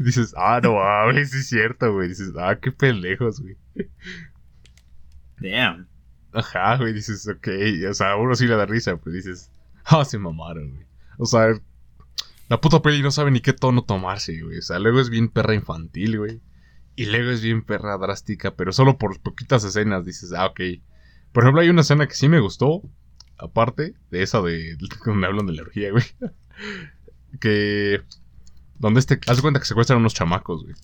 [0.00, 2.08] Dices, ah, no mames, sí es cierto, güey.
[2.08, 3.56] Dices, ah, qué pendejos, güey.
[5.38, 5.86] Damn.
[6.32, 7.46] Ajá, güey, dices, ok,
[7.90, 9.50] o sea, uno sí le da risa, pues dices,
[9.84, 10.86] ah, se mamaron, güey.
[11.18, 11.48] O sea,
[12.48, 14.58] la puta peli no sabe ni qué tono tomarse, güey.
[14.58, 16.40] O sea, luego es bien perra infantil, güey.
[16.96, 20.60] Y luego es bien perra drástica, pero solo por poquitas escenas dices, ah, ok.
[21.34, 22.80] Por ejemplo, hay una escena que sí me gustó,
[23.38, 26.04] aparte de esa de donde hablan de la orgía, güey.
[27.40, 28.00] que...
[28.78, 29.18] Donde este...
[29.26, 30.76] Haz de cuenta que secuestran unos chamacos, güey.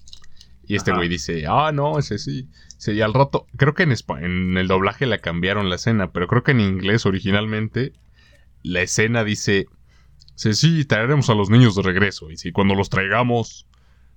[0.66, 0.98] Y este Ajá.
[0.98, 2.48] güey dice, ah, no, ese sí.
[2.78, 6.42] Sí, y al rato, creo que en, el doblaje la cambiaron la escena, pero creo
[6.42, 7.92] que en inglés originalmente
[8.62, 9.66] la escena dice,
[10.34, 13.66] sí, sí, traeremos a los niños de regreso, y si cuando los traigamos,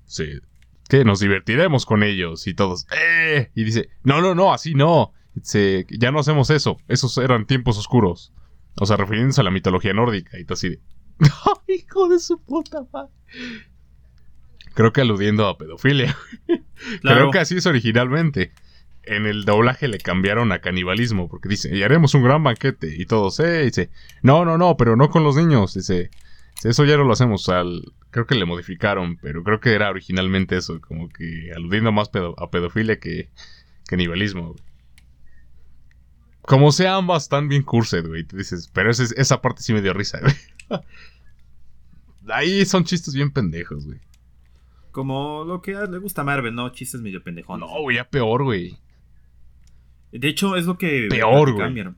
[0.06, 0.40] sí,
[0.88, 3.52] que nos divertiremos con ellos, y todos, ¡eh!
[3.54, 7.78] Y dice, no, no, no, así no, dice, ya no hacemos eso, esos eran tiempos
[7.78, 8.32] oscuros.
[8.80, 10.80] O sea, refiriéndose a la mitología nórdica, y todo así de,
[11.68, 13.12] hijo de su puta madre.
[14.74, 16.16] Creo que aludiendo a pedofilia.
[17.00, 17.18] Claro.
[17.20, 18.52] Creo que así es originalmente.
[19.04, 22.94] En el doblaje le cambiaron a canibalismo, porque dice, y haremos un gran banquete.
[22.98, 23.90] Y todos, eh, dice,
[24.22, 25.74] no, no, no, pero no con los niños.
[25.76, 26.10] Dice,
[26.66, 27.48] eso ya no lo hacemos.
[27.48, 32.10] El- creo que le modificaron, pero creo que era originalmente eso, como que aludiendo más
[32.10, 33.30] pedo- a pedofilia que
[33.88, 34.60] canibalismo, güey.
[36.44, 38.24] Como sea, ambas están bien cursed, güey.
[38.24, 40.34] Dices, pero ese- esa parte sí me dio risa, güey.
[42.30, 44.00] Ahí son chistes bien pendejos, güey.
[44.92, 46.70] Como lo que le gusta a Marvel, ¿no?
[46.70, 47.68] Chistes medio pendejones.
[47.68, 48.78] No, güey, ya peor, güey.
[50.12, 51.08] De hecho, es lo que.
[51.10, 51.72] Peor, güey.
[51.72, 51.96] Mi, her-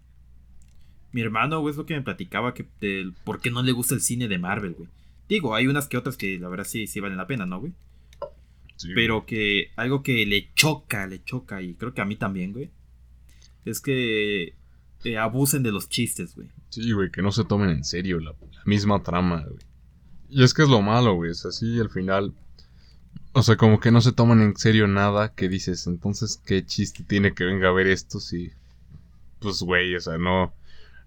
[1.11, 3.93] mi hermano, güey, es lo que me platicaba que del por qué no le gusta
[3.95, 4.89] el cine de Marvel, güey.
[5.27, 7.73] Digo, hay unas que otras que la verdad sí, sí valen la pena, ¿no, güey?
[8.77, 12.53] Sí, Pero que algo que le choca, le choca, y creo que a mí también,
[12.53, 12.69] güey.
[13.65, 14.55] Es que
[15.03, 16.49] eh, abusen de los chistes, güey.
[16.69, 19.59] Sí, güey, que no se tomen en serio la, la misma trama, güey.
[20.29, 21.31] Y es que es lo malo, güey.
[21.31, 22.33] Es así al final.
[23.33, 25.87] O sea, como que no se toman en serio nada que dices.
[25.87, 28.51] Entonces, ¿qué chiste tiene que venga a ver esto si.
[29.39, 30.53] Pues, güey, o sea, no.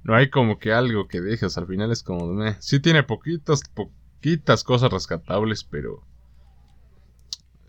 [0.04, 1.58] No hay como que algo que dejes.
[1.58, 2.26] Al final es como.
[2.32, 2.56] meh.
[2.60, 6.04] Sí tiene poquitas, poquitas cosas rescatables, pero.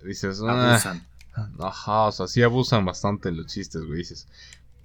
[0.03, 1.07] Dices, ah, Abusan.
[1.59, 3.99] Ajá, o sea, sí abusan bastante los chistes, güey.
[3.99, 4.27] Dices,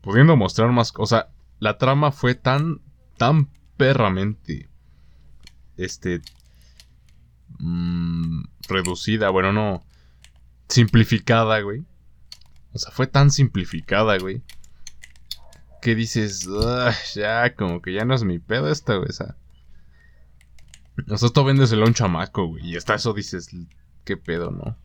[0.04, 0.92] pudiendo mostrar más.
[1.06, 2.82] Sea, la trama fue tan,
[3.16, 4.68] tan perramente,
[5.76, 6.20] este,
[7.58, 9.82] mm, reducida, bueno, no,
[10.68, 11.84] simplificada, güey.
[12.74, 14.42] O sea, fue tan simplificada, güey.
[15.80, 19.08] Que dices, "Ugh, ya, como que ya no es mi pedo esta, güey.
[19.08, 19.36] O sea,
[21.10, 22.66] o sea, esto véndeselo a un chamaco, güey.
[22.66, 23.48] Y hasta eso dices,
[24.04, 24.76] qué pedo, ¿no?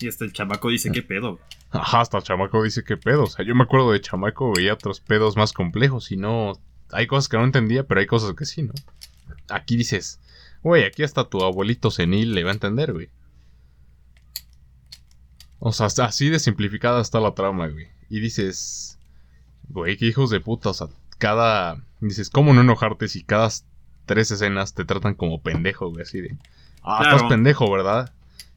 [0.00, 1.38] Y hasta el chamaco dice, ¿qué pedo?
[1.70, 3.24] Ajá, hasta el chamaco dice qué pedo.
[3.24, 6.52] O sea, yo me acuerdo de chamaco, veía otros pedos más complejos y no.
[6.92, 8.72] Hay cosas que no entendía, pero hay cosas que sí, ¿no?
[9.48, 10.20] Aquí dices,
[10.62, 13.08] güey, aquí hasta tu abuelito senil le va a entender, güey.
[15.58, 17.88] O sea, así de simplificada está la trama, güey.
[18.08, 18.98] Y dices,
[19.68, 20.70] güey, qué hijos de puta.
[20.70, 21.82] O sea, cada.
[22.00, 23.48] Dices, ¿cómo no enojarte si cada
[24.04, 26.02] tres escenas te tratan como pendejo, güey?
[26.02, 26.36] Así de.
[26.82, 27.16] Ah, Claro.
[27.16, 28.12] estás pendejo, ¿verdad?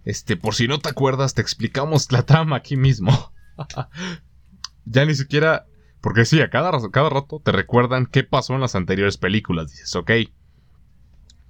[0.06, 3.34] Este, por si no te acuerdas, te explicamos la trama aquí mismo.
[4.86, 5.66] ya ni siquiera.
[6.02, 9.72] Porque sí, a cada, cada rato te recuerdan qué pasó en las anteriores películas.
[9.72, 10.12] Dices, ok.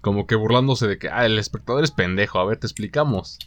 [0.02, 2.40] Como que burlándose de que, ah, el espectador es pendejo.
[2.40, 3.38] A ver, te explicamos.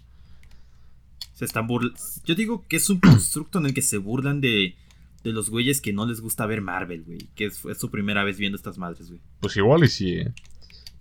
[1.34, 1.98] Se están burlando.
[2.24, 4.76] Yo digo que es un constructo en el que se burlan de,
[5.24, 7.18] de los güeyes que no les gusta ver Marvel, güey.
[7.34, 9.20] Que es, es su primera vez viendo estas madres, güey.
[9.40, 10.32] Pues igual y sí, ¿eh?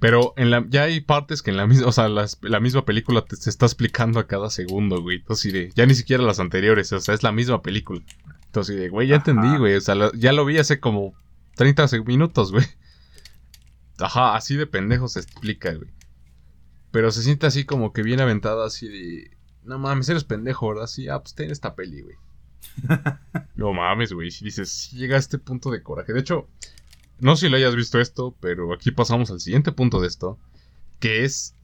[0.02, 2.84] Pero en la, ya hay partes que en la misma, o sea, las- la misma
[2.84, 5.18] película te, se está explicando a cada segundo, güey.
[5.20, 8.02] Entonces, de, ya ni siquiera las anteriores, o sea, es la misma película.
[8.48, 9.30] Entonces, de, güey, ya Ajá.
[9.32, 9.76] entendí, güey.
[9.76, 11.14] O sea, ya lo vi hace como
[11.56, 12.66] 30 seg- minutos, güey.
[14.00, 15.90] Ajá, así de pendejo se explica, güey.
[16.92, 20.88] Pero se siente así como que bien aventada, así de, no mames, eres pendejo, ¿verdad?
[20.88, 22.16] Sí, ah, pues ten esta peli, güey.
[23.56, 24.32] no mames, güey.
[24.32, 26.12] Si dices, sí llega a este punto de coraje.
[26.12, 26.50] De hecho,
[27.22, 30.40] no sé si lo hayas visto esto, pero aquí pasamos al siguiente punto de esto,
[31.00, 31.56] que es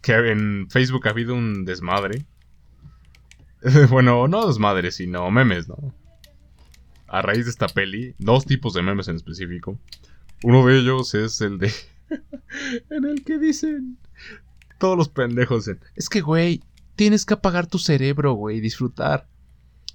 [0.00, 2.24] que en Facebook ha habido un desmadre.
[3.90, 5.94] bueno, no desmadre, sino memes, ¿no?
[7.08, 9.78] A raíz de esta peli, dos tipos de memes en específico.
[10.42, 11.72] Uno de ellos es el de...
[12.90, 13.98] en el que dicen...
[14.78, 15.80] Todos los pendejos en...
[15.96, 16.62] Es que, güey,
[16.94, 19.26] tienes que apagar tu cerebro, güey, disfrutar.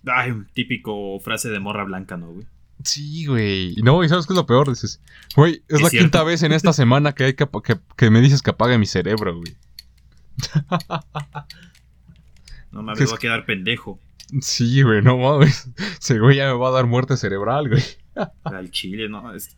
[0.06, 2.48] Ay, típico frase de morra blanca, ¿no, güey?
[2.84, 3.76] Sí, güey.
[3.84, 4.70] No, ¿y sabes qué es lo peor?
[4.70, 5.02] Dices,
[5.36, 6.06] güey, es Es la cierto.
[6.06, 8.86] quinta vez en esta semana que, hay que, que, que me dices que apague mi
[8.86, 9.56] cerebro, güey.
[12.72, 14.00] No mames, ¿Qué es voy a quedar pendejo.
[14.42, 15.70] Sí, güey, no mames.
[16.00, 17.84] Ese güey ya me va a dar muerte cerebral, güey.
[18.44, 19.34] Al chile, ¿no?
[19.34, 19.56] Es,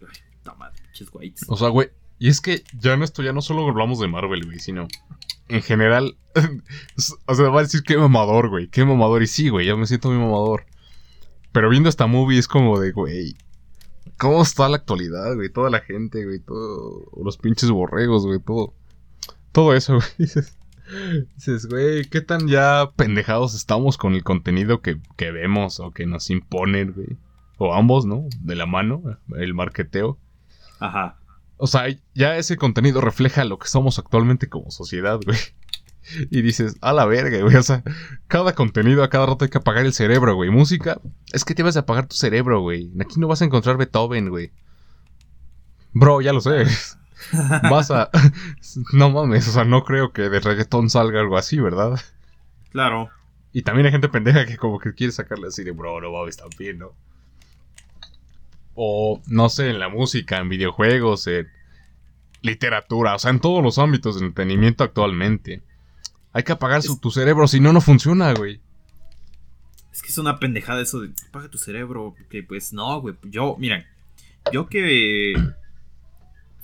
[0.57, 1.43] madre, pinches whites.
[1.47, 4.45] O sea, güey, y es que ya en esto ya no solo hablamos de Marvel,
[4.45, 4.87] güey, sino
[5.49, 6.15] en general.
[7.25, 9.23] o sea, va a decir qué mamador, güey, qué mamador.
[9.23, 10.65] Y sí, güey, ya me siento muy mamador.
[11.51, 13.35] Pero viendo esta movie es como de, güey,
[14.17, 15.49] ¿cómo está la actualidad, güey?
[15.49, 17.05] Toda la gente, güey, todo.
[17.23, 18.73] Los pinches borregos, güey, todo.
[19.51, 20.07] Todo eso, güey.
[20.17, 20.57] Dices,
[21.35, 26.05] dices, güey, ¿qué tan ya pendejados estamos con el contenido que, que vemos o que
[26.05, 27.17] nos imponen, güey?
[27.57, 28.25] O ambos, ¿no?
[28.39, 29.03] De la mano,
[29.35, 30.17] el marqueteo.
[30.79, 31.17] Ajá.
[31.57, 31.85] O sea,
[32.15, 35.37] ya ese contenido refleja lo que somos actualmente como sociedad, güey.
[36.29, 37.55] Y dices, a la verga, güey.
[37.55, 37.83] O sea,
[38.27, 40.49] cada contenido a cada rato hay que apagar el cerebro, güey.
[40.49, 40.99] Música,
[41.31, 42.91] es que te vas a apagar tu cerebro, güey.
[42.99, 44.51] Aquí no vas a encontrar Beethoven, güey.
[45.93, 46.65] Bro, ya lo sé.
[47.69, 48.09] Vas a.
[48.93, 51.99] No mames, o sea, no creo que de reggaetón salga algo así, ¿verdad?
[52.71, 53.09] Claro.
[53.53, 56.37] Y también hay gente pendeja que como que quiere sacarle así de, bro, no mames,
[56.37, 56.93] también, ¿no?
[58.73, 61.49] O, no sé, en la música, en videojuegos, en
[62.41, 65.61] literatura, o sea, en todos los ámbitos de entretenimiento actualmente.
[66.33, 68.61] Hay que apagar su- tu cerebro, si no, no funciona, güey.
[69.91, 72.15] Es que es una pendejada eso de apaga tu cerebro.
[72.29, 73.15] Que pues no, güey.
[73.23, 73.85] Yo, miren,
[74.53, 75.33] yo que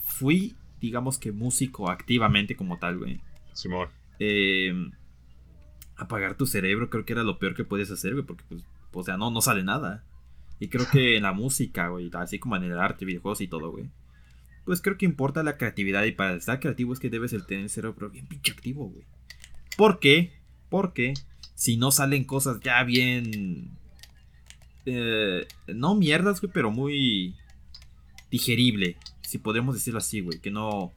[0.04, 3.20] fui, digamos que músico activamente como tal, güey.
[3.54, 3.90] Simón.
[4.20, 4.74] eh,
[5.98, 9.04] apagar tu cerebro creo que era lo peor que podías hacer, güey, porque pues, o
[9.04, 10.04] sea, no, no sale nada.
[10.60, 13.72] Y creo que en la música, güey, así como en el arte, videojuegos y todo,
[13.72, 13.90] güey.
[14.66, 17.64] Pues creo que importa la creatividad y para estar creativo es que debes el tener
[17.64, 19.06] el cerebro bien pinche activo, güey.
[19.78, 20.34] ¿Por qué?
[20.70, 21.14] Porque
[21.56, 23.78] si no salen cosas ya bien...
[24.86, 27.36] eh, no mierdas, güey, pero muy
[28.32, 30.92] digerible, si podemos decirlo así, güey, que no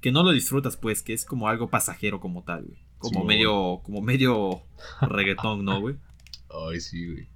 [0.00, 2.78] que no lo disfrutas, pues, que es como algo pasajero como tal, güey.
[2.98, 4.62] Como Sí, medio, como medio
[5.00, 5.96] reggaetón, ¿no, güey?
[6.48, 7.28] Ay, sí, güey.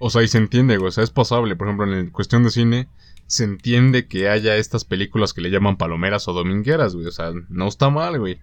[0.00, 0.88] O sea, y se entiende, güey.
[0.88, 1.54] O sea, es pasable.
[1.56, 2.88] Por ejemplo, en cuestión de cine,
[3.26, 7.06] se entiende que haya estas películas que le llaman palomeras o domingueras, güey.
[7.06, 8.40] O sea, no está mal, güey.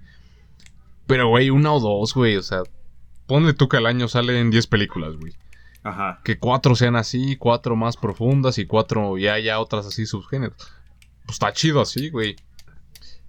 [1.08, 2.36] Pero, güey, una o dos, güey.
[2.36, 2.64] O sea,
[3.26, 5.34] ponle tú que al año salen 10 películas, güey.
[5.84, 6.20] Ajá.
[6.24, 10.58] Que cuatro sean así, cuatro más profundas y cuatro ya haya otras así subgéneros.
[11.26, 12.36] Pues está chido así, güey.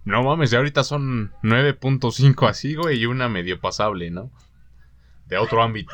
[0.04, 4.30] No mames, ya ahorita son 9.5 así, güey, y una medio pasable, ¿no?
[5.26, 5.92] De otro ámbito.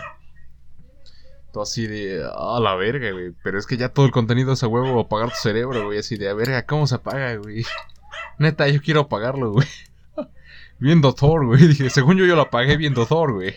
[1.53, 3.33] Tú así de, a la verga, güey.
[3.43, 5.99] Pero es que ya todo el contenido es a huevo apagar tu cerebro, güey.
[5.99, 7.65] Así de, a verga, ¿cómo se apaga, güey?
[8.39, 9.67] Neta, yo quiero apagarlo, güey.
[10.85, 11.67] Viendo Thor, güey.
[11.69, 13.55] Dije, según yo, yo lo apagué viendo Thor, güey.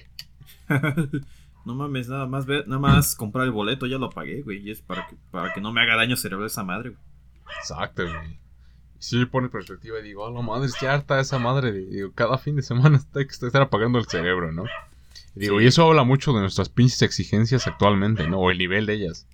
[1.66, 4.60] no mames, nada más ver, nada más comprar el boleto, ya lo pagué, güey.
[4.66, 7.02] Y es para que, para que no me haga daño cerebral esa madre, güey.
[7.60, 8.40] Exacto, güey.
[9.00, 11.74] Sí, pone perspectiva y digo, a la madre, es que harta esa madre.
[11.74, 14.64] Digo, cada fin de semana está que estar apagando el cerebro, ¿no?
[15.36, 15.66] Y digo, Sí.
[15.66, 18.40] y eso habla mucho de nuestras pinches exigencias actualmente, ¿no?
[18.40, 19.28] O el nivel de ellas.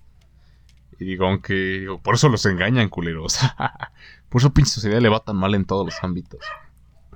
[0.98, 3.38] Y digo, aunque, digo, por eso los engañan, culeros.
[4.28, 6.40] por eso pinche sociedad le va tan mal en todos los ámbitos.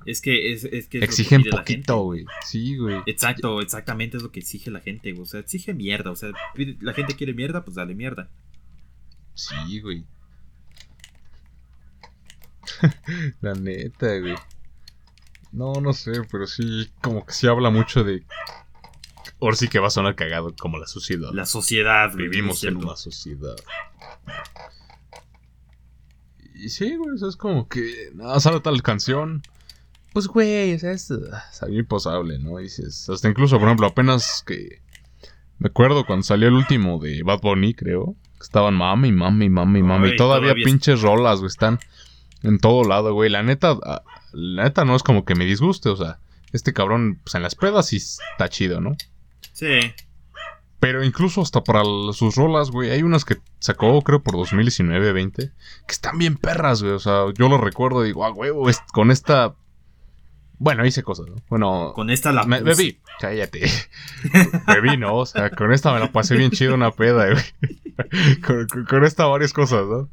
[0.05, 2.25] Es que es, es que es lo que Exigen poquito, güey.
[2.45, 3.01] Sí, güey.
[3.05, 5.23] Exacto, exactamente es lo que exige la gente, güey.
[5.23, 6.11] O sea, exige mierda.
[6.11, 6.31] O sea,
[6.81, 8.29] la gente quiere mierda, pues dale mierda.
[9.33, 10.05] Sí, güey.
[13.41, 14.35] La neta, güey.
[15.51, 18.23] No, no sé, pero sí, como que sí habla mucho de.
[19.41, 21.31] Ahora sí que va a sonar cagado, como la sociedad.
[21.33, 22.27] La sociedad, güey.
[22.27, 23.55] Vivimos en una sociedad.
[26.53, 28.11] Y sí, güey, o sea, es como que.
[28.13, 29.41] Nada, sale tal canción.
[30.19, 32.57] Pues, güey, o sea, es, es algo imposible, ¿no?
[32.57, 34.81] Dices, hasta incluso, por ejemplo, apenas que.
[35.59, 38.15] Me acuerdo cuando salió el último de Bad Bunny, creo.
[38.37, 40.09] que Estaban mami, mami, mami, mami.
[40.09, 41.79] Ay, todavía, todavía es- pinches rolas, güey, están
[42.43, 43.29] en todo lado, güey.
[43.29, 44.03] La neta, ah,
[44.33, 46.19] la neta no es como que me disguste, o sea,
[46.51, 48.95] este cabrón, pues en las pedas sí está chido, ¿no?
[49.53, 49.93] Sí.
[50.81, 55.51] Pero incluso hasta para sus rolas, güey, hay unas que sacó, creo, por 2019-20, que
[55.89, 56.93] están bien perras, güey.
[56.93, 59.55] O sea, yo lo recuerdo y digo, ah, huevo, es- con esta...
[60.59, 61.35] Bueno, hice cosas, ¿no?
[61.49, 63.61] Bueno, Con esta la me- bebí, cállate.
[64.67, 65.15] bebí, ¿no?
[65.15, 68.41] O sea, con esta me la pasé bien chido una peda, güey.
[68.45, 70.09] con, con- con esta varias cosas, ¿no?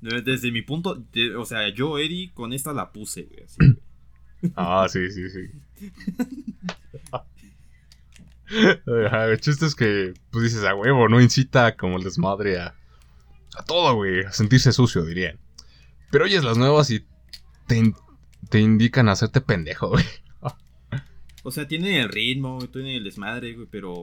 [0.00, 3.44] Desde mi punto, de- o sea, yo, Eddie, con esta la puse, güey.
[3.44, 3.76] así, güey.
[4.54, 5.50] Ah, sí, sí, sí.
[8.48, 12.74] El chiste es que, pues dices, a huevo, no incita como el desmadre a,
[13.56, 15.38] a todo, güey, a sentirse sucio, dirían.
[16.12, 17.04] Pero oyes las nuevas y
[17.66, 17.92] te,
[18.48, 20.04] te indican a hacerte pendejo, güey.
[21.42, 24.02] O sea, tiene el ritmo, güey, tiene el desmadre, güey, pero.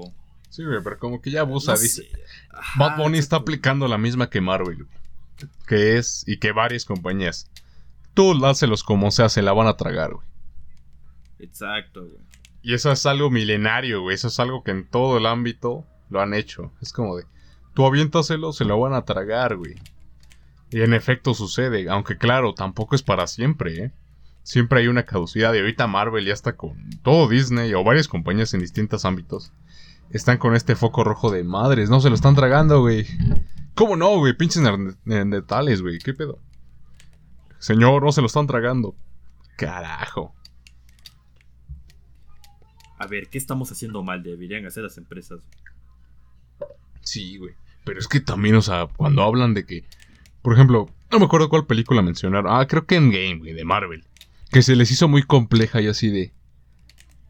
[0.49, 2.07] Sí, güey, pero como que ya abusa, no dice.
[2.51, 5.49] Ajá, Bad Bunny está aplicando la misma que Marvel, güey.
[5.67, 7.51] Que es, y que varias compañías.
[8.13, 10.25] Tú lácelos como sea, se la van a tragar, güey.
[11.39, 12.23] Exacto, güey.
[12.61, 14.15] Y eso es algo milenario, güey.
[14.15, 16.71] Eso es algo que en todo el ámbito lo han hecho.
[16.81, 17.25] Es como de,
[17.73, 19.75] tú aviéntaselo, se lo van a tragar, güey.
[20.71, 21.89] Y en efecto sucede.
[21.89, 23.91] Aunque claro, tampoco es para siempre, ¿eh?
[24.43, 25.53] Siempre hay una caducidad.
[25.53, 29.51] Y ahorita Marvel ya está con todo Disney o varias compañías en distintos ámbitos.
[30.09, 31.89] Están con este foco rojo de madres.
[31.89, 33.07] No se lo están tragando, güey.
[33.73, 34.37] ¿Cómo no, güey?
[34.37, 34.61] Pinches
[35.05, 35.97] neandertales, güey.
[35.97, 36.39] ¿Qué pedo?
[37.57, 38.95] Señor, no se lo están tragando.
[39.55, 40.35] Carajo.
[42.99, 44.21] A ver, ¿qué estamos haciendo mal?
[44.21, 45.41] Deberían hacer las empresas.
[47.01, 47.53] Sí, güey.
[47.85, 49.85] Pero es que también, o sea, cuando hablan de que.
[50.41, 52.53] Por ejemplo, no me acuerdo cuál película mencionaron.
[52.53, 54.05] Ah, creo que en Game, güey, de Marvel.
[54.53, 56.33] Que se les hizo muy compleja y así de.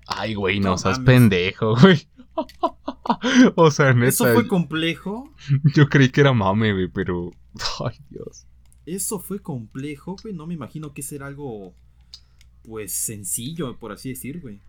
[0.05, 1.13] Ay, güey, no, No seas mames.
[1.13, 2.07] pendejo, güey.
[3.55, 4.07] o sea, neta.
[4.09, 5.33] Eso fue complejo.
[5.75, 7.31] Yo creí que era mame, güey, pero.
[7.85, 8.45] Ay, Dios.
[8.85, 10.33] Eso fue complejo, güey.
[10.33, 11.73] No me imagino que será algo.
[12.63, 14.61] Pues sencillo, por así decir, güey.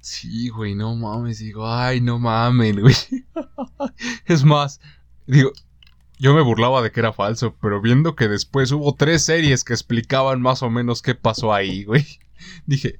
[0.00, 1.38] Sí, güey, no mames.
[1.40, 2.94] Digo, ay, no mames, güey.
[4.26, 4.80] es más,
[5.26, 5.50] digo,
[6.18, 9.74] yo me burlaba de que era falso, pero viendo que después hubo tres series que
[9.74, 12.06] explicaban más o menos qué pasó ahí, güey.
[12.66, 12.98] Dije,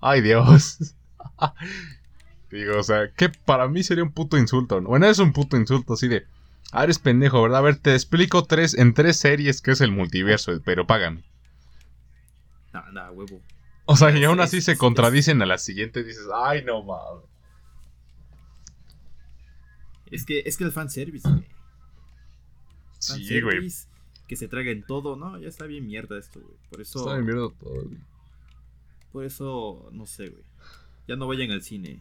[0.00, 0.94] ay, Dios.
[2.50, 4.90] digo, o sea, que para mí sería un puto insulto, ¿no?
[4.90, 6.26] Bueno, es un puto insulto así de,
[6.72, 7.58] ah, eres pendejo, ¿verdad?
[7.58, 11.24] A ver, te explico tres, en tres series que es el multiverso, pero págame.
[12.72, 13.40] Nada, nada, huevo.
[13.86, 17.24] O sea, y aún así se contradicen a la siguiente, dices, ay, no mames.
[20.10, 21.57] Es que, es que el fanservice, güey.
[23.14, 23.56] Sí, güey.
[23.56, 23.88] Fanservice,
[24.28, 25.38] Que se traguen todo, ¿no?
[25.38, 26.54] Ya está bien mierda esto, güey.
[26.70, 26.98] Por eso.
[27.00, 27.98] Está bien mierda todo, güey.
[29.12, 30.44] Por eso, no sé, güey.
[31.06, 32.00] Ya no vayan al cine.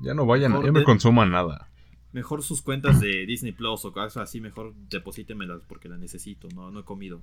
[0.00, 1.68] Ya no vayan, Mejor ya no de- consuman nada.
[2.12, 6.70] Mejor sus cuentas de Disney Plus o cosas así, mejor deposítemelas porque las necesito, no,
[6.70, 7.20] no he comido.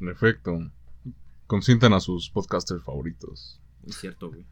[0.00, 0.58] En efecto.
[1.46, 3.60] Consientan a sus podcasters favoritos.
[3.82, 4.44] Muy cierto, güey.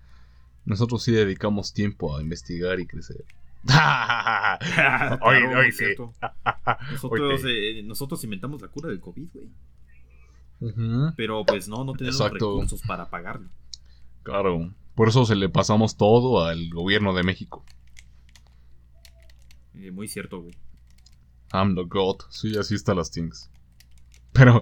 [0.64, 3.25] Nosotros sí dedicamos tiempo a investigar y crecer.
[3.69, 6.13] Claro, Oye, muy oye, cierto.
[6.93, 11.13] Nosotros, eh, nosotros inventamos la cura del COVID, güey.
[11.17, 12.55] Pero pues no, no tenemos Exacto.
[12.57, 13.49] recursos para pagarlo.
[14.23, 14.73] Claro.
[14.95, 17.65] Por eso se le pasamos todo al gobierno de México.
[19.75, 20.57] Eh, muy cierto, güey.
[21.53, 22.17] I'm the God.
[22.31, 23.51] Sí, así están las things.
[24.33, 24.61] Pero.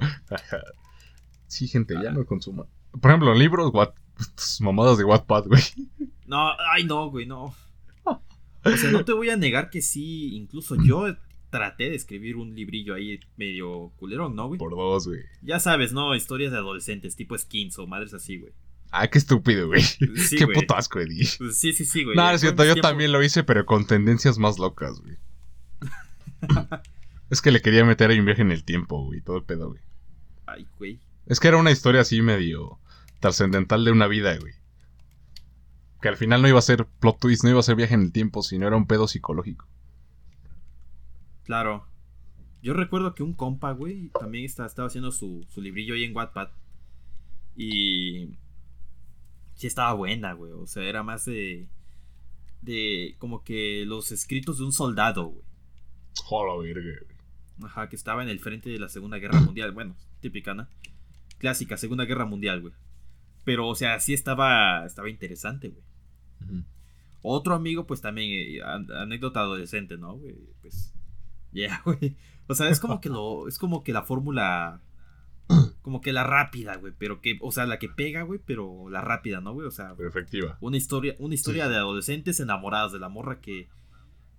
[1.47, 2.13] sí, gente, ya Ah.
[2.13, 2.67] no consuman.
[3.01, 3.91] Por ejemplo, libros, what,
[4.61, 5.63] mamadas de Wattpad, güey.
[6.27, 7.55] No, ay no, güey, no.
[8.75, 11.07] O sea, no te voy a negar que sí, incluso yo
[11.51, 14.59] traté de escribir un librillo ahí medio culerón, ¿no, güey?
[14.59, 15.21] Por dos, güey.
[15.43, 16.14] Ya sabes, ¿no?
[16.14, 18.53] Historias de adolescentes, tipo skins o madres así, güey.
[18.91, 19.83] Ah, qué estúpido, güey.
[19.83, 20.07] Sí,
[20.39, 20.57] qué güey.
[20.57, 21.29] puto asco, Eddie.
[21.39, 22.17] Pues sí, sí, sí, güey.
[22.17, 25.17] No, es cierto, yo también lo hice, pero con tendencias más locas, güey.
[27.31, 29.71] es que le quería meter ahí un viaje en el tiempo, güey, todo el pedo,
[29.71, 29.81] güey.
[30.47, 31.01] Ay, güey.
[31.27, 32.79] Es que era una historia así medio
[33.21, 34.55] trascendental de una vida, güey.
[36.07, 38.03] Que al final no iba a ser plot twist, no iba a ser viaje en
[38.03, 39.67] el tiempo, sino era un pedo psicológico.
[41.43, 41.85] Claro.
[42.63, 46.15] Yo recuerdo que un compa, güey, también está- estaba haciendo su, su librillo ahí en
[46.15, 46.51] Wattpad.
[47.57, 48.37] Y.
[49.55, 50.53] Sí estaba buena, güey.
[50.53, 51.67] O sea, era más de.
[52.63, 53.17] De.
[53.19, 56.73] Como que los escritos de un soldado, güey.
[56.73, 57.17] Verga, güey.
[57.69, 59.73] Ajá, que estaba en el frente de la Segunda Guerra Mundial.
[59.73, 60.69] Bueno, típica, ¿no?
[61.39, 62.75] Clásica, Segunda Guerra Mundial, güey.
[63.45, 64.85] Pero, o sea, sí estaba.
[64.87, 65.83] Estaba interesante, güey.
[67.22, 70.16] Otro amigo, pues también, eh, an- anécdota adolescente, ¿no?
[70.16, 70.37] Güey?
[70.62, 70.93] Pues,
[71.53, 72.16] ya, güey.
[72.47, 74.80] O sea, es como que lo, es como que la fórmula,
[75.82, 79.01] como que la rápida, güey, pero que, o sea, la que pega, güey, pero la
[79.01, 79.66] rápida, ¿no, güey?
[79.66, 80.57] O sea, Pero efectiva.
[80.61, 83.68] una historia, una historia de adolescentes enamorados de la morra que,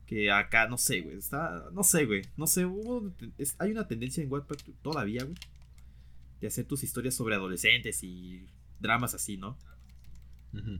[0.05, 3.87] que acá, no sé, güey, está, no sé, güey, no sé, hubo- es- hay una
[3.89, 5.35] tendencia en Wattpad todavía, güey,
[6.39, 8.47] de hacer tus historias sobre adolescentes y
[8.79, 9.57] dramas así, ¿no?
[10.53, 10.79] Ujú.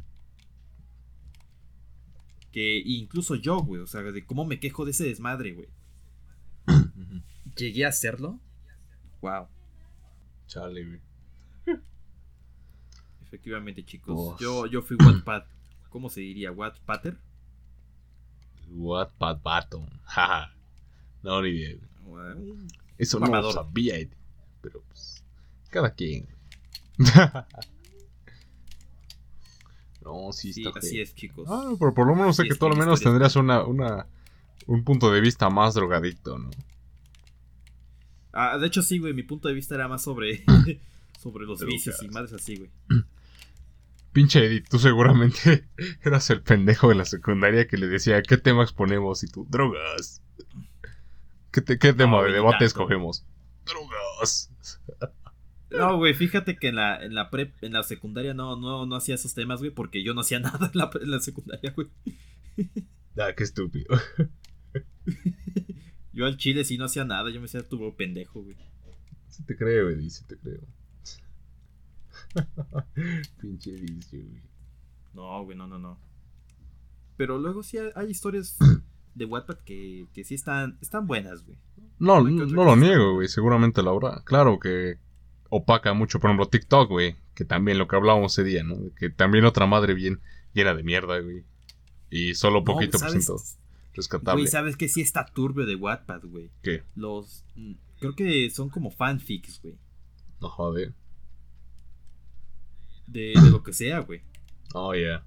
[2.58, 5.68] Que incluso yo, güey, o sea, de cómo me quejo de ese desmadre, güey.
[7.55, 8.39] Llegué a hacerlo.
[9.22, 9.45] Wow.
[10.47, 10.99] Chale, güey.
[13.22, 14.39] Efectivamente, chicos.
[14.39, 15.43] Yo, yo fui Wattpad.
[15.91, 16.51] ¿Cómo se diría?
[16.51, 17.20] ¿Wattpatter?
[18.72, 19.88] Wattpad Baton.
[20.05, 20.51] Jaja.
[21.22, 21.78] No, ni idea,
[22.97, 23.53] Eso Mamador.
[23.53, 23.97] no lo sabía.
[24.64, 25.24] Pero pues.
[25.70, 26.26] Cada quien.
[30.08, 31.03] no, sí, Sí, está así feo.
[31.03, 31.47] es, chicos.
[31.49, 34.08] Ah, pero por lo menos sé Sí, que tú al menos tendrías una, una,
[34.66, 36.49] un punto de vista más drogadicto, ¿no?
[38.34, 39.14] Ah, de hecho, sí, güey.
[39.14, 40.43] Mi punto de vista era más sobre,
[41.20, 42.70] sobre los vicios y madres así, güey.
[44.14, 45.68] Pinche Edith, tú seguramente
[46.03, 49.24] eras el pendejo de la secundaria que le decía, ¿qué tema exponemos?
[49.24, 50.22] Y tú, drogas.
[51.51, 52.66] ¿Qué, te- qué tema de debate tanto.
[52.66, 53.26] escogemos?
[53.66, 54.51] Drogas.
[55.70, 58.95] No, güey, fíjate que en la, en la prep, en la secundaria no, no, no
[58.95, 61.88] hacía esos temas, güey, porque yo no hacía nada en la, en la secundaria, güey.
[63.18, 63.88] Ah, qué estúpido.
[66.13, 68.55] Yo al chile sí no hacía nada, yo me hacía tu pendejo, güey.
[69.28, 70.61] Sí te creo, Edith, sí te creo.
[73.39, 74.41] Pinche vicio, güey.
[75.13, 75.99] No, güey, no, no, no.
[77.18, 78.57] Pero luego sí hay, hay historias
[79.13, 81.59] de Wattpad que, que sí están, están buenas, güey.
[81.99, 83.28] No, no lo niego, güey.
[83.28, 84.24] Seguramente la habrá.
[84.24, 84.97] Claro que
[85.50, 87.16] opaca mucho, por ejemplo, TikTok, güey.
[87.36, 88.78] Que también lo que hablábamos ese día, ¿no?
[88.95, 90.20] Que también otra madre bien
[90.54, 91.43] llena de mierda, güey.
[92.10, 93.26] Y solo No, poquito por ¿sabes?
[93.26, 93.43] ciento
[93.93, 94.41] rescatable.
[94.41, 96.50] Güey, ¿sabes que sí está turbio de Wattpad, güey?
[96.62, 96.84] ¿Qué?
[96.95, 97.43] Los...
[97.56, 99.76] mm, Creo que son como fanfics, güey.
[100.39, 100.93] No joder.
[103.08, 104.22] De, de lo que sea, güey.
[104.74, 105.24] Oh, yeah.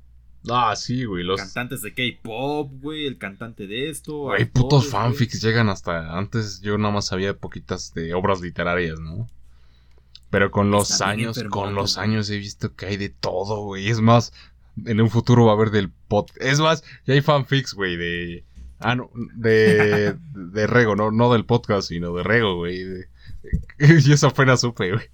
[0.49, 1.25] Ah, sí, güey.
[1.25, 1.41] Los.
[1.41, 3.07] Cantantes de K-pop, güey.
[3.07, 4.18] El cantante de esto.
[4.18, 4.93] Güey, putos güey.
[4.93, 6.16] fanfics llegan hasta.
[6.16, 9.29] Antes yo nada más sabía poquitas de obras literarias, ¿no?
[10.31, 13.89] Pero con los años, con los años he visto que hay de todo, güey.
[13.89, 14.33] Es más,
[14.87, 16.26] en un futuro va a haber del pod.
[16.37, 18.45] Es más, ya hay fanfics, güey, de.
[18.78, 20.14] Ah, no, de.
[20.35, 22.85] de Rego, no, no del podcast, sino de Rego, güey.
[22.85, 23.09] de-
[23.78, 25.05] y eso apenas supe, güey.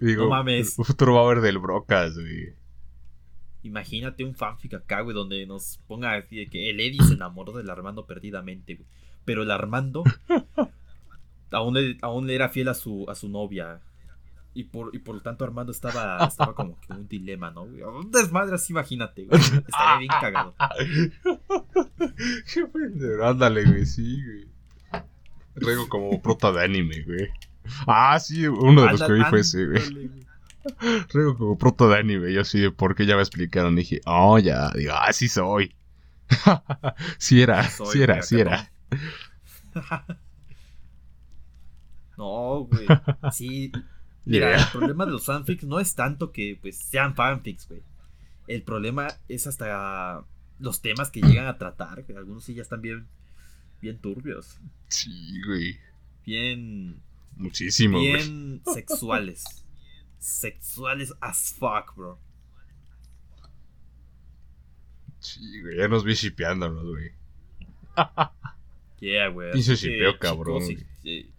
[0.00, 0.76] Digo, No mames.
[0.78, 2.54] Un futuro va a haber del Brocas, güey.
[3.62, 7.52] Imagínate un fanfic acá, güey, donde nos ponga así de que el Eddie se enamoró
[7.52, 8.86] del Armando perdidamente, güey.
[9.24, 10.02] Pero el Armando
[11.52, 13.80] aún le, aún le era fiel a su, a su novia.
[14.54, 17.62] Y por, y por lo tanto Armando estaba, estaba como que un dilema, ¿no?
[17.62, 19.40] Un desmadre así, imagínate, güey.
[19.40, 20.54] Estaría bien cagado.
[22.52, 23.24] Qué pendejo.
[23.24, 24.48] Ándale, güey, sí, güey.
[25.54, 27.28] Rego como prota de anime, güey.
[27.86, 30.10] Ah, sí, uno de los que vi fue ese, güey.
[31.12, 32.32] Rego como prota de anime.
[32.32, 33.76] Yo así de por qué ya me explicaron.
[33.76, 34.70] Dije, oh, ya.
[34.70, 35.74] Digo, ah, sí soy.
[37.18, 38.72] sí era, Soy, sí era, sí era.
[42.22, 42.86] No, güey.
[43.32, 43.72] Sí.
[44.24, 44.62] Mira, Yeah.
[44.64, 47.82] el problema de los fanfics no es tanto que pues sean fanfics, güey.
[48.46, 50.24] El problema es hasta
[50.60, 53.08] los temas que llegan a tratar, que algunos sí ya están bien
[53.80, 55.76] bien turbios, Sí, güey.
[56.24, 57.00] bien
[57.34, 58.12] Muchísimo, güey.
[58.12, 59.44] bien sexuales.
[60.20, 62.20] Sexuales as fuck, bro.
[65.18, 65.78] Sí, güey.
[65.78, 67.10] Ya nos vi shipeándonos, güey.
[69.00, 69.50] Yeah, güey.
[69.52, 71.31] Pinche shipeo, cabrón, chicos, y-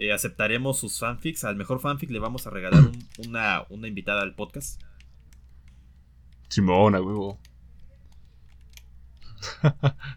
[0.00, 1.44] eh, aceptaremos sus fanfics.
[1.44, 4.80] Al mejor fanfic le vamos a regalar un- una, una invitada al podcast.
[6.48, 7.36] Simona, güey.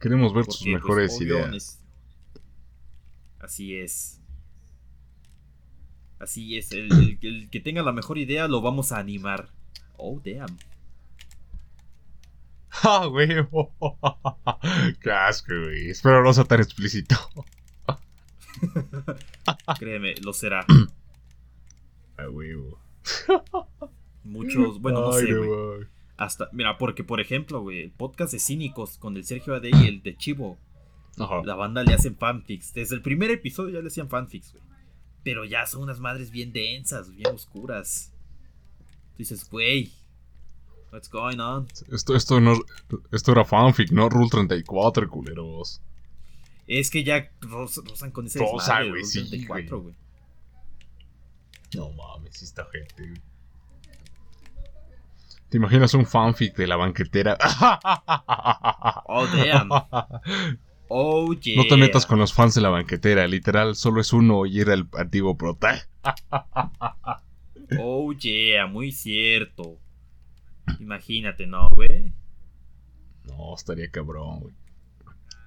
[0.00, 1.80] Queremos ver Porque, pues, mejores obvio, ideas.
[3.40, 4.20] Así es.
[6.20, 6.70] Así es.
[6.72, 9.50] El, el- el que tenga la mejor idea lo vamos a animar.
[9.96, 10.56] Oh, damn.
[12.84, 13.28] ¡Ah, güey!
[15.00, 15.90] ¡Qué asco, güey!
[15.90, 17.16] Espero no sea tan explícito.
[19.78, 20.64] Créeme, lo será.
[22.16, 22.78] ¡Ah, huevo!
[24.24, 25.86] Muchos, bueno, no Ay, sé, güey.
[26.16, 29.86] Hasta, mira, porque por ejemplo, güey, el podcast de Cínicos con el Sergio AD y
[29.86, 30.58] el de Chivo,
[31.18, 31.42] Ajá.
[31.44, 32.74] la banda le hacen fanfics.
[32.74, 34.64] Desde el primer episodio ya le hacían fanfics, güey.
[35.22, 38.12] Pero ya son unas madres bien densas, bien oscuras.
[39.16, 39.92] Dices, güey,
[40.92, 41.66] what's going on?
[41.92, 42.54] Esto, esto, no,
[43.12, 45.80] esto era fanfic, no Rule 34, culeros.
[46.68, 49.94] Es que ya roz- rozan con ese Rosa, güey, sí, 34, güey.
[51.74, 53.20] No mames, sí está gente, güey.
[55.48, 57.36] ¿Te imaginas un fanfic de la banquetera?
[59.10, 59.70] Oh, damn.
[60.88, 61.56] Oh, yeah.
[61.62, 64.74] No te metas con los fans de la banquetera, literal, solo es uno y era
[64.74, 65.88] el antiguo prota.
[67.80, 69.78] Oh, yeah, muy cierto.
[70.80, 72.14] Imagínate, ¿no, güey?
[73.24, 74.54] No, estaría cabrón, güey.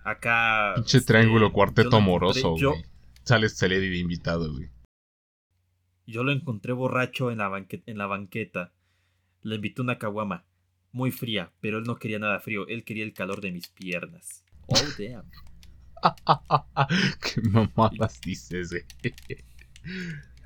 [0.04, 0.74] Acá.
[0.76, 2.84] Pinche este, triángulo yo cuarteto amoroso, yo- güey.
[3.24, 4.70] Sale Celedi de invitado, güey.
[6.08, 8.74] Yo lo encontré borracho en la, banque- en la banqueta.
[9.44, 10.46] Le invité una caguama.
[10.92, 12.68] Muy fría, pero él no quería nada frío.
[12.68, 14.44] Él quería el calor de mis piernas.
[14.68, 15.24] Oh, damn.
[17.22, 18.84] Qué mamadas dices, güey.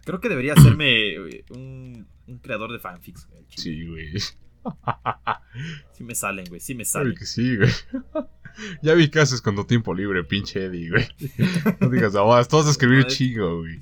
[0.03, 3.45] Creo que debería hacerme eh, un, un creador de fanfics, güey.
[3.56, 4.12] Sí, güey.
[5.93, 6.59] sí me salen, güey.
[6.59, 7.16] Sí me salen.
[7.16, 7.72] que sí, güey.
[8.82, 11.05] Ya vi qué haces con tu tiempo libre, pinche Eddie, güey.
[11.82, 13.82] No digas, ah, tú vas a escribir chingo, güey.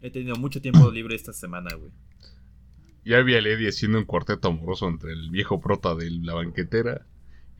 [0.00, 1.92] He tenido mucho tiempo libre esta semana, güey.
[3.04, 7.06] Ya vi al Eddie haciendo un cuarteto amoroso entre el viejo prota de la banquetera,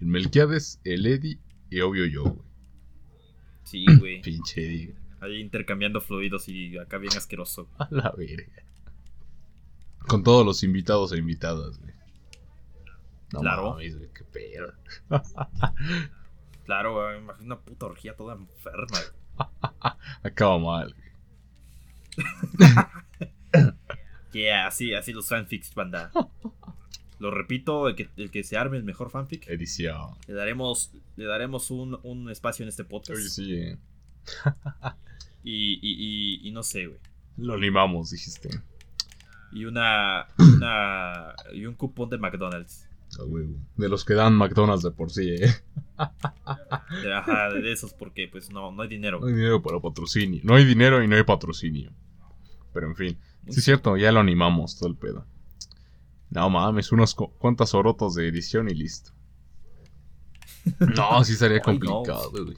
[0.00, 1.38] el Melquiades, el Eddie
[1.70, 2.48] y obvio yo, güey.
[3.62, 4.22] Sí, güey.
[4.22, 4.94] Pinche Eddie.
[5.20, 7.68] Ahí intercambiando fluidos y acá bien asqueroso.
[7.78, 8.64] A la verga.
[10.08, 11.92] Con todos los invitados e invitadas, güey.
[13.32, 13.70] No Claro.
[13.70, 14.72] mames, güey, qué pedo.
[16.64, 17.16] Claro, güey.
[17.16, 18.86] me Imagino una puta orgía toda enferma.
[19.36, 19.48] güey.
[20.22, 21.10] Acaba mal, güey.
[24.32, 26.12] Yeah, así, así los fanfics, banda.
[27.18, 30.14] Lo repito, el que, el que se arme el mejor fanfic, Edición.
[30.28, 33.18] le daremos, le daremos un, un espacio en este podcast.
[33.18, 33.76] Oye, sí, eh.
[35.42, 35.80] Y, y,
[36.44, 37.00] y, y no sé, güey.
[37.38, 38.50] Lo limamos, dijiste.
[39.52, 41.34] Y una, una.
[41.52, 42.86] Y un cupón de McDonald's.
[43.76, 45.52] De los que dan McDonald's de por sí, eh.
[47.02, 49.18] De, ajá, de esos, porque pues no, no hay dinero.
[49.20, 50.40] No hay dinero para patrocinio.
[50.44, 51.92] No hay dinero y no hay patrocinio.
[52.72, 53.18] Pero en fin.
[53.48, 55.26] Sí, es cierto, ya lo animamos todo el pedo.
[56.30, 59.10] No mames, unos cu- cuantas orotos de edición y listo.
[60.94, 61.62] No, sí no.
[61.62, 62.54] complicado, güey.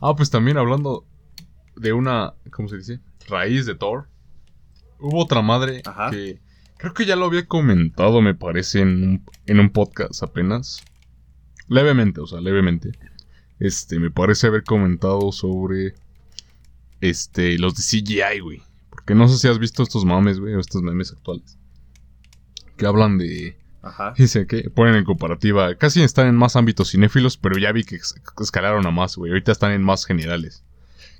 [0.00, 1.06] Ah, pues también hablando
[1.76, 3.00] de una, ¿cómo se dice?
[3.28, 4.08] Raíz de Thor.
[4.98, 6.10] Hubo otra madre Ajá.
[6.10, 6.38] que
[6.76, 10.82] creo que ya lo había comentado, me parece, en un, en un podcast apenas.
[11.68, 12.92] Levemente, o sea, levemente.
[13.58, 15.94] Este, me parece haber comentado sobre
[17.00, 18.62] este, los de CGI, güey.
[18.90, 21.58] Porque no sé si has visto estos mames, güey, o estos memes actuales.
[22.76, 23.56] Que hablan de.
[23.82, 24.14] Ajá.
[24.16, 25.74] Dice que ponen en comparativa.
[25.76, 27.98] Casi están en más ámbitos cinéfilos, pero ya vi que
[28.40, 29.30] escalaron a más, güey.
[29.30, 30.64] Ahorita están en más generales.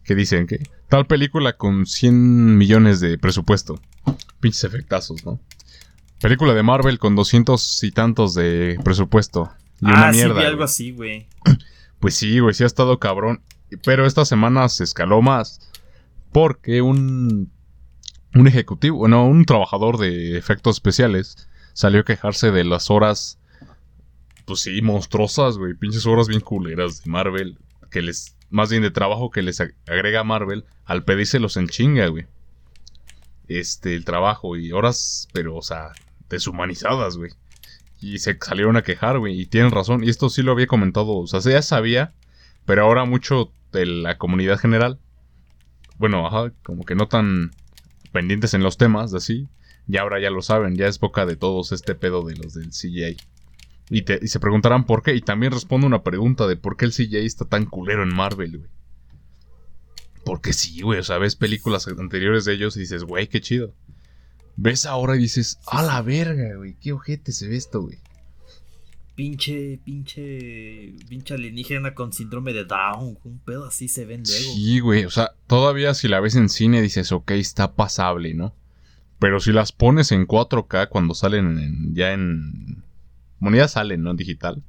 [0.05, 3.81] Que dicen que tal película con 100 millones de presupuesto.
[4.41, 5.41] Pinches efectazos, ¿no?
[6.21, 9.51] Película de Marvel con 200 y tantos de presupuesto.
[9.81, 10.41] Y una ah, sí, mierda.
[10.41, 11.27] vi algo así, güey.
[12.01, 13.41] Pues sí, güey, sí ha estado cabrón.
[13.83, 15.71] Pero esta semana se escaló más.
[16.33, 17.51] Porque un.
[18.35, 23.39] Un ejecutivo, no, un trabajador de efectos especiales salió a quejarse de las horas.
[24.45, 25.75] Pues sí, monstruosas, güey.
[25.75, 27.59] Pinches horas bien culeras de Marvel.
[27.91, 28.37] Que les.
[28.55, 32.27] Más bien de trabajo que les ag- agrega Marvel al pedírselos en chinga, güey.
[33.49, 35.89] Este, el trabajo y horas, pero, o sea,
[36.31, 37.33] deshumanizadas, güey.
[38.01, 39.41] Y se salieron a quejar, güey.
[39.41, 40.05] Y tienen razón.
[40.05, 41.17] Y esto sí lo había comentado.
[41.17, 42.13] O sea, ya sabía.
[42.65, 45.01] Pero ahora mucho de la comunidad general.
[45.99, 47.51] Bueno, ajá, como que no tan
[48.13, 49.49] pendientes en los temas, así.
[49.89, 50.77] Y ahora ya lo saben.
[50.77, 53.17] Ya es boca de todos este pedo de los del CGI.
[53.91, 55.15] Y, te- y se preguntarán por qué.
[55.15, 58.59] Y también respondo una pregunta de por qué el CGI está tan culero en Marvel,
[58.59, 58.71] güey.
[60.25, 61.01] Porque sí, güey.
[61.01, 63.75] O sea, ves películas anteriores de ellos y dices, güey, qué chido.
[64.57, 66.77] Ves ahora y dices, a la verga, güey.
[66.81, 67.99] Qué ojete se ve esto, güey.
[69.17, 73.19] Pinche, pinche, pinche alienígena con síndrome de Down.
[73.23, 74.55] Un pedo así se ven luego.
[74.55, 75.05] Sí, güey.
[75.05, 78.57] O sea, todavía si la ves en cine dices, ok, está pasable, ¿no?
[79.21, 82.83] Pero si las pones en 4K cuando salen en- ya en...
[83.53, 84.11] Ya salen, ¿no?
[84.11, 84.63] En digital.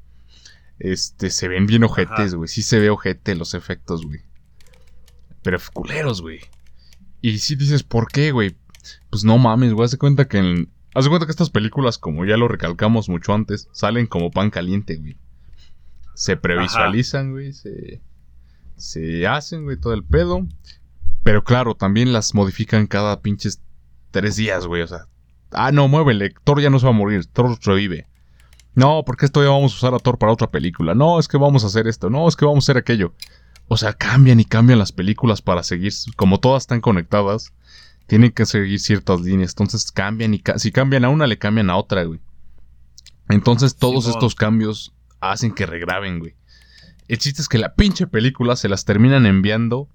[0.80, 2.48] Este, se ven bien ojetes, güey.
[2.48, 4.22] Sí se ve ojete los efectos, güey.
[5.42, 6.42] Pero culeros, güey.
[7.22, 8.56] Y si dices, ¿por qué, güey?
[9.10, 9.86] Pues no mames, güey.
[9.86, 10.70] Haz de cuenta que en...
[10.94, 14.50] Haz de cuenta que estas películas, como ya lo recalcamos mucho antes, salen como pan
[14.50, 15.18] caliente, güey.
[16.14, 17.54] Se previsualizan, güey.
[17.54, 18.02] Se...
[18.76, 20.46] Se hacen, güey, todo el pedo.
[21.24, 23.62] Pero claro, también las modifican cada pinches
[24.12, 24.82] tres días, güey.
[24.82, 25.08] O sea,
[25.52, 26.34] ah, no, muévele.
[26.44, 27.26] Thor ya no se va a morir.
[27.26, 28.08] Thor revive.
[28.76, 30.94] No, porque esto ya vamos a usar a Thor para otra película.
[30.96, 32.10] No, es que vamos a hacer esto.
[32.10, 33.14] No, es que vamos a hacer aquello.
[33.68, 35.94] O sea, cambian y cambian las películas para seguir.
[36.18, 37.54] Como todas están conectadas,
[38.08, 39.52] tienen que seguir ciertas líneas.
[39.52, 42.20] Entonces cambian y ca- si cambian a una, le cambian a otra, güey.
[43.30, 46.36] Entonces todos estos cambios hacen que regraben, güey.
[47.08, 49.88] El chiste es que la pinche película se las terminan enviando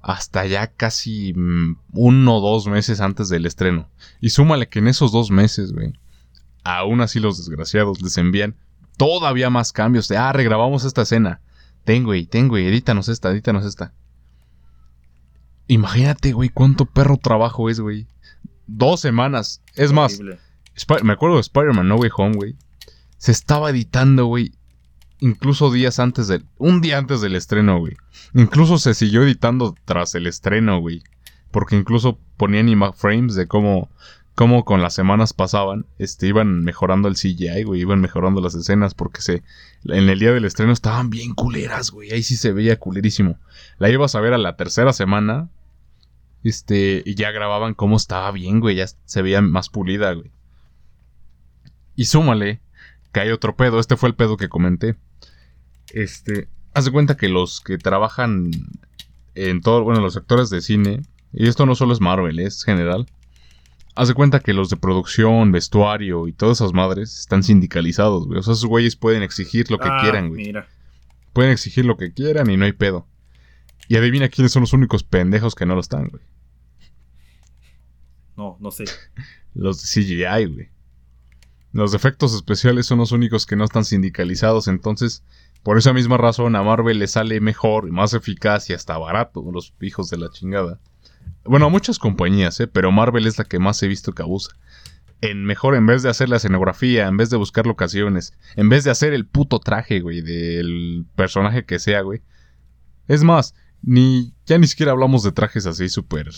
[0.00, 3.88] hasta ya casi mm, uno o dos meses antes del estreno.
[4.20, 5.92] Y súmale que en esos dos meses, güey,
[6.64, 8.56] aún así los desgraciados les envían
[8.96, 11.40] todavía más cambios de, ah, regrabamos esta escena.
[11.84, 13.92] Ten, güey, ten, güey, edítanos esta, edítanos esta.
[15.66, 18.06] Imagínate, güey, cuánto perro trabajo es, güey.
[18.66, 19.62] Dos semanas.
[19.74, 20.20] Es más,
[21.02, 22.56] me acuerdo de Spider-Man No Way Home, güey.
[23.18, 24.52] Se estaba editando, güey.
[25.20, 26.44] Incluso días antes del...
[26.58, 27.96] Un día antes del estreno, güey.
[28.34, 31.02] Incluso se siguió editando tras el estreno, güey.
[31.52, 33.90] Porque incluso ponían frames de cómo...
[34.34, 38.94] Cómo con las semanas pasaban, este, iban mejorando el CGI, güey, iban mejorando las escenas
[38.94, 39.42] porque se,
[39.84, 43.38] en el día del estreno estaban bien culeras, güey, ahí sí se veía culerísimo.
[43.78, 45.50] La ibas a ver a la tercera semana,
[46.44, 50.32] este, y ya grababan cómo estaba bien, güey, ya se veía más pulida, güey.
[51.94, 52.60] Y súmale
[53.12, 53.78] que hay otro pedo.
[53.78, 54.96] Este fue el pedo que comenté.
[55.92, 56.48] Este.
[56.74, 58.50] Haz de cuenta que los que trabajan
[59.34, 59.84] en todo.
[59.84, 61.02] Bueno, los actores de cine.
[61.32, 63.06] Y esto no solo es Marvel, es general.
[63.94, 68.38] Haz de cuenta que los de producción, vestuario y todas esas madres están sindicalizados, güey.
[68.38, 70.46] O sea, esos güeyes pueden exigir lo que Ah, quieran, güey.
[70.46, 70.66] Mira.
[71.32, 73.06] Pueden exigir lo que quieran y no hay pedo.
[73.88, 76.22] Y adivina quiénes son los únicos pendejos que no lo están, güey.
[78.36, 78.84] No, no sé.
[79.54, 80.68] Los de CGI, güey.
[81.72, 85.24] Los efectos especiales son los únicos que no están sindicalizados, entonces,
[85.62, 89.72] por esa misma razón, a Marvel le sale mejor, más eficaz y hasta barato, los
[89.80, 90.80] hijos de la chingada.
[91.44, 92.66] Bueno, a muchas compañías, ¿eh?
[92.66, 94.52] Pero Marvel es la que más he visto que abusa.
[95.20, 98.84] En mejor, en vez de hacer la escenografía, en vez de buscar locaciones, en vez
[98.84, 102.22] de hacer el puto traje, güey, del personaje que sea, güey.
[103.06, 106.30] Es más, ni, ya ni siquiera hablamos de trajes así súper...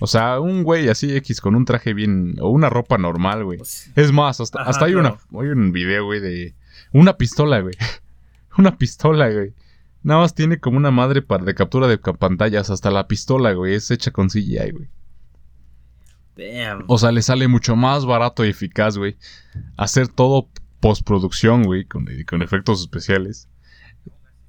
[0.00, 2.36] O sea, un güey así X con un traje bien...
[2.40, 3.58] O una ropa normal, güey.
[3.58, 5.18] Pues, Es más, hasta, Ajá, hasta hay, claro.
[5.30, 6.54] una, hay un video, güey, de
[6.92, 7.74] una pistola, güey.
[8.58, 9.54] una pistola, güey.
[10.02, 12.70] Nada más tiene como una madre para de captura de pantallas.
[12.70, 14.88] Hasta la pistola, güey, es hecha con CGI, güey.
[16.36, 16.84] damn.
[16.88, 19.16] O sea, le sale mucho más barato y eficaz, güey.
[19.76, 20.48] Hacer todo
[20.80, 23.48] postproducción, güey, con, con efectos especiales.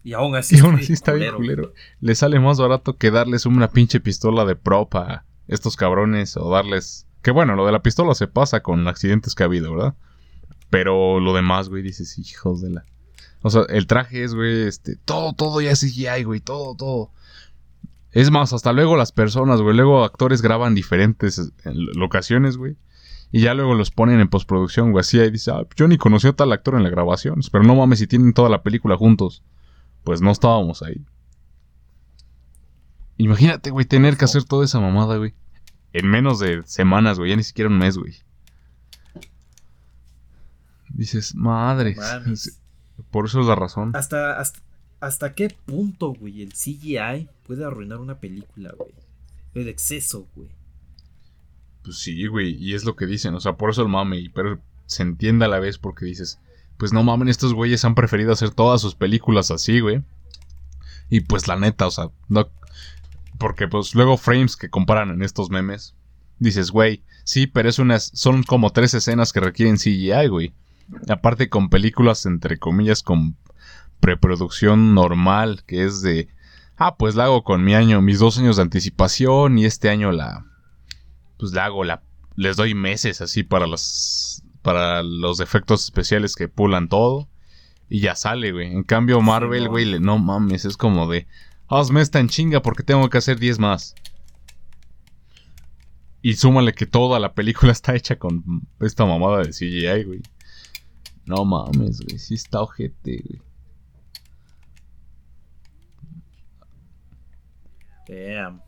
[0.04, 0.58] Y aún así.
[0.58, 1.64] Y aún así está bien culero.
[1.70, 1.74] culero.
[2.02, 6.50] Le sale más barato que darles una pinche pistola de prop a estos cabrones o
[6.50, 7.08] darles...
[7.22, 9.96] Que bueno, lo de la pistola se pasa con accidentes que ha habido, ¿verdad?
[10.70, 12.86] Pero lo demás, güey, dices, hijos de la...
[13.44, 14.96] O sea, el traje es, güey, este...
[14.96, 17.12] Todo, todo ya es CGI, güey, todo, todo.
[18.14, 19.76] Es más, hasta luego las personas, güey.
[19.76, 22.78] Luego actores graban diferentes locaciones, güey.
[23.32, 25.02] Y ya luego los ponen en postproducción, güey.
[25.02, 27.42] Así ahí dice, ah, yo ni conocí a tal actor en la grabación.
[27.52, 29.44] Pero no mames, si tienen toda la película juntos.
[30.04, 31.02] Pues no estábamos ahí.
[33.18, 35.34] Imagínate, güey, tener que hacer toda esa mamada, güey.
[35.92, 37.32] En menos de semanas, güey.
[37.32, 38.14] Ya ni siquiera un mes, güey.
[40.90, 41.96] Dices, madre.
[41.96, 42.63] Mames.
[43.12, 43.96] Por eso es la razón.
[43.96, 44.60] ¿Hasta, hasta,
[45.00, 48.94] ¿Hasta qué punto, güey, el CGI puede arruinar una película, güey?
[49.54, 50.48] El exceso, güey.
[51.84, 52.56] Pues sí, güey.
[52.56, 53.36] Y es lo que dicen.
[53.36, 54.32] O sea, por eso el mame.
[54.34, 56.40] Pero se entiende a la vez porque dices,
[56.78, 60.04] pues no mamen, estos güeyes han preferido hacer todas sus películas así, güey.
[61.10, 62.50] Y pues la neta, o sea, no.
[63.38, 65.96] Porque pues luego frames que comparan en estos memes.
[66.40, 68.12] Dices, güey, sí, pero es unas.
[68.14, 70.54] Son como tres escenas que requieren CGI, güey.
[71.10, 73.36] Aparte con películas, entre comillas, con
[74.00, 76.28] preproducción normal, que es de.
[76.78, 79.58] Ah, pues la hago con mi año, mis dos años de anticipación.
[79.58, 80.46] Y este año la.
[81.38, 82.04] Pues la hago, la.
[82.36, 84.44] Les doy meses así para las.
[84.62, 87.28] Para los efectos especiales que pulan todo.
[87.90, 88.72] Y ya sale, güey.
[88.72, 89.70] En cambio, Marvel, no.
[89.70, 91.28] güey, le- no mames, es como de.
[91.68, 93.96] Hazme esta en chinga porque tengo que hacer 10 más.
[96.22, 98.44] Y súmale que toda la película está hecha con
[98.80, 100.22] esta mamada de CGI, güey.
[101.26, 102.20] No mames, güey.
[102.20, 103.42] Sí está ojete, güey.
[108.08, 108.62] Damn.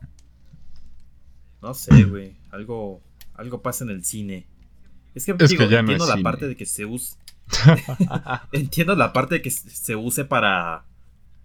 [1.61, 2.37] No sé, güey.
[2.51, 3.01] Algo.
[3.33, 4.47] algo pasa en el cine.
[5.13, 6.23] Es que, Es digo, que ya no entiendo es la cine.
[6.23, 7.17] parte de que se use.
[8.51, 10.85] entiendo la parte de que se use para.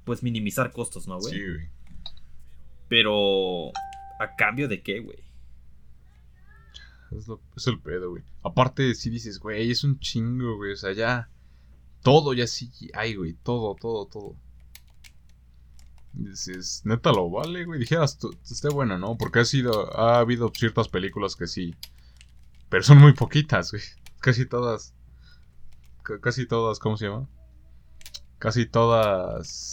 [0.05, 1.35] Pues minimizar costos, ¿no, güey?
[1.35, 1.69] Sí, güey.
[2.89, 3.69] Pero.
[4.21, 5.19] ¿A cambio de qué, güey?
[7.57, 8.23] Es, el pedo, güey.
[8.43, 10.73] Aparte, si dices, güey, es un chingo, güey.
[10.73, 11.29] O sea, ya.
[12.03, 13.35] Todo ya sí hay, güey.
[13.43, 14.37] Todo, todo, todo.
[16.13, 17.79] Dices, neta lo vale, güey.
[17.81, 18.19] Dijeras,
[18.51, 19.17] esté bueno, ¿no?
[19.17, 19.97] Porque ha sido.
[19.99, 21.75] Ha habido ciertas películas que sí.
[22.69, 23.83] Pero son muy poquitas, güey.
[24.21, 24.93] Casi todas.
[26.03, 27.29] ca- Casi todas, ¿cómo se llama?
[28.39, 29.73] Casi todas.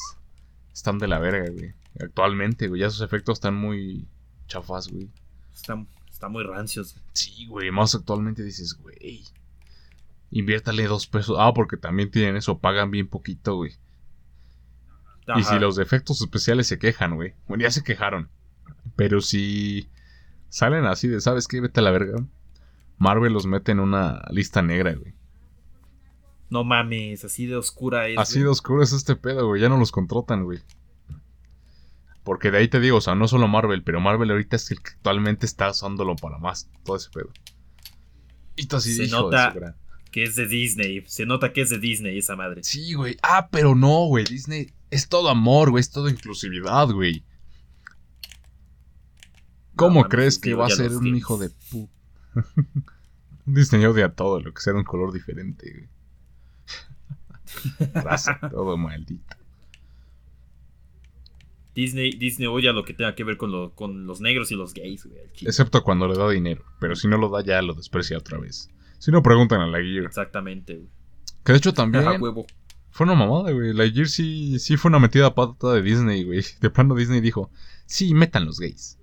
[0.74, 1.74] Están de la verga, güey.
[2.00, 2.82] Actualmente, güey.
[2.82, 4.08] Ya sus efectos están muy
[4.48, 5.10] chafas, güey.
[5.56, 5.84] Está,
[6.18, 6.96] está muy rancios.
[7.14, 9.24] Sí, güey, más actualmente dices, güey.
[10.32, 11.38] Inviértale dos pesos.
[11.40, 13.74] Ah, porque también tienen eso, pagan bien poquito, güey.
[15.36, 17.36] Y si los efectos especiales se quejan, güey.
[17.48, 18.30] Bueno, ya se quejaron.
[18.96, 19.90] Pero si
[20.50, 21.62] salen así de, ¿sabes qué?
[21.62, 22.26] Vete a la verga.
[22.98, 25.14] Marvel los mete en una lista negra, güey.
[26.50, 28.18] No mames, así de oscura es.
[28.18, 28.46] Así güey.
[28.46, 29.62] de oscuro es este pedo, güey.
[29.62, 30.62] Ya no los contratan, güey.
[32.28, 34.82] Porque de ahí te digo, o sea, no solo Marvel, pero Marvel ahorita es el
[34.82, 36.70] que actualmente está usándolo para más.
[36.84, 37.32] Todo ese pedo.
[38.58, 39.78] Y tú así Se de nota-
[40.12, 41.06] Que es de Disney.
[41.08, 42.66] Se nota que es de Disney esa madre.
[42.66, 43.16] Sí, güey.
[43.24, 44.26] Ah, pero no, güey.
[44.26, 45.80] Disney es todo amor, güey.
[45.80, 47.24] Es todo inclusividad, güey.
[49.78, 51.90] ¿Cómo crees que va a ser un hijo de pu...
[53.46, 55.88] Disney odia todo lo que sea de un color diferente,
[57.80, 57.92] güey.
[57.94, 59.37] Raza, todo maldito.
[61.78, 64.74] Disney, Disney odia lo que tenga que ver con, lo- con los negros y los
[64.74, 65.20] gays, güey.
[65.42, 66.64] Excepto cuando le da dinero.
[66.80, 68.70] Pero si no lo da, ya lo desprecia otra vez.
[68.98, 70.06] Si no, preguntan a la Gear.
[70.06, 70.88] Exactamente, güey.
[71.46, 72.48] Que de hecho también huevo.
[72.90, 73.74] fue una mamada, güey.
[73.74, 76.42] La Gear sí, sí fue una metida pata de Disney, güey.
[76.62, 77.52] De plano Disney dijo,
[77.86, 78.98] sí, metan los gays.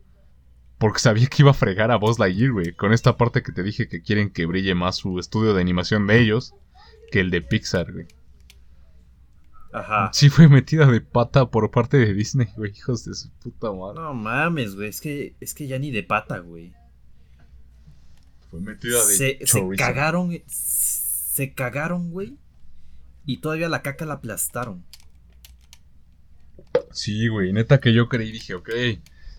[0.78, 2.72] Porque sabía que iba a fregar a Buzz Lightyear, güey.
[2.74, 6.08] Con esta parte que te dije que quieren que brille más su estudio de animación
[6.08, 6.52] de ellos
[7.12, 8.06] que el de Pixar, güey.
[9.74, 10.10] Ajá.
[10.12, 12.70] Sí fue metida de pata por parte de Disney, güey.
[12.70, 14.00] Hijos de su puta madre.
[14.00, 14.88] No mames, güey.
[14.88, 16.72] Es que, es que ya ni de pata, güey.
[18.50, 20.40] Fue metida de Se, se cagaron.
[20.46, 22.38] Se cagaron, güey.
[23.26, 24.84] Y todavía la caca la aplastaron.
[26.92, 28.70] Sí, güey, neta que yo creí, dije, ok,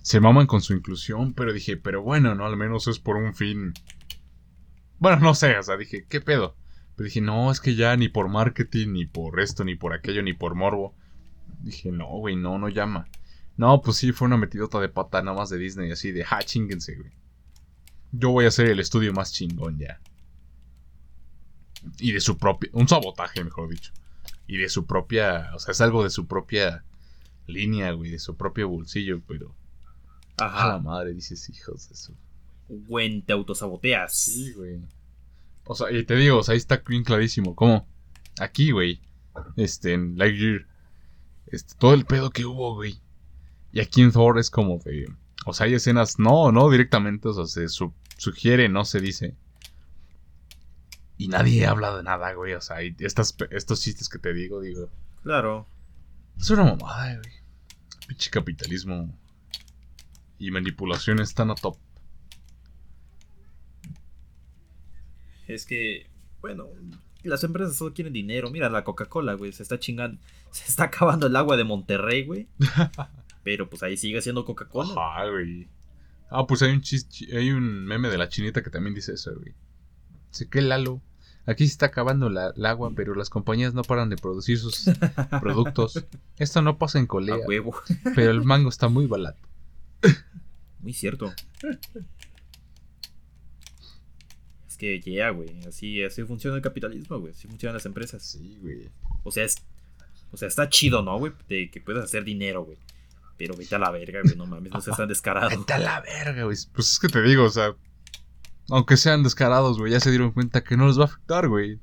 [0.01, 2.45] se maman con su inclusión, pero dije, pero bueno, ¿no?
[2.45, 3.73] Al menos es por un fin.
[4.99, 6.57] Bueno, no sé, o sea, dije, ¿qué pedo?
[6.95, 10.23] Pero dije, no, es que ya ni por marketing, ni por esto, ni por aquello,
[10.23, 10.93] ni por morbo.
[11.61, 13.07] Dije, no, güey, no, no llama.
[13.57, 16.41] No, pues sí, fue una metidota de pata nada más de Disney, así de, ja,
[16.43, 17.11] chinguense, güey.
[18.11, 19.99] Yo voy a hacer el estudio más chingón ya.
[21.99, 23.91] Y de su propia, un sabotaje, mejor dicho.
[24.47, 26.83] Y de su propia, o sea, es algo de su propia
[27.47, 29.55] línea, güey, de su propio bolsillo, pero
[30.37, 30.79] a la Ajá.
[30.79, 32.13] madre dices, hijos de su.
[32.67, 34.15] Güey, te autosaboteas.
[34.15, 34.81] Sí, güey.
[35.65, 37.55] O sea, y te digo, o sea, ahí está bien clarísimo.
[37.55, 37.87] ¿Cómo?
[38.39, 39.01] Aquí, güey.
[39.55, 40.65] Este, en Lightyear.
[41.47, 42.99] Este, todo el pedo que hubo, güey.
[43.71, 45.05] Y aquí en Thor es como de.
[45.45, 49.35] O sea, hay escenas, no, no directamente, o sea, se su- sugiere, no se dice.
[51.17, 52.53] Y nadie habla de nada, güey.
[52.53, 54.89] O sea, hay estas, estos chistes que te digo, digo.
[55.23, 55.67] Claro.
[56.39, 57.33] Es una mamada, güey.
[58.07, 59.13] Pinche capitalismo.
[60.37, 61.77] Y manipulación están a top.
[65.47, 66.07] Es que,
[66.41, 66.67] bueno,
[67.23, 68.49] las empresas solo quieren dinero.
[68.51, 70.19] Mira, la Coca-Cola, güey, se está chingando.
[70.51, 72.47] Se está acabando el agua de Monterrey, güey.
[73.43, 74.93] Pero pues ahí sigue siendo Coca-Cola.
[74.97, 75.67] Ajá, güey.
[76.29, 79.33] Ah, pues hay un chiste, hay un meme de la chinita que también dice eso,
[79.35, 79.53] güey.
[80.31, 81.01] Dice que Lalo,
[81.45, 84.85] aquí se está acabando la, el agua, pero las compañías no paran de producir sus
[85.41, 86.05] productos.
[86.37, 87.75] Esto no pasa en A Colea, huevo.
[88.15, 89.39] pero el mango está muy barato.
[90.79, 91.33] Muy cierto.
[94.75, 95.47] Es que, yeah, güey.
[95.65, 97.31] Así, así funciona el capitalismo, güey.
[97.31, 98.21] Así funcionan las empresas.
[98.21, 98.89] Sí, güey.
[99.23, 99.55] O sea, es.
[100.31, 101.31] O sea, está chido, ¿no, güey?
[101.47, 102.77] De que puedas hacer dinero, güey.
[103.37, 104.35] Pero vete a la verga, güey.
[104.35, 105.47] No mames, no seas tan descarado.
[105.47, 106.57] Vente a la verga, güey.
[106.73, 107.73] Pues es que te digo, o sea,
[108.69, 111.79] aunque sean descarados, güey, ya se dieron cuenta que no les va a afectar, güey.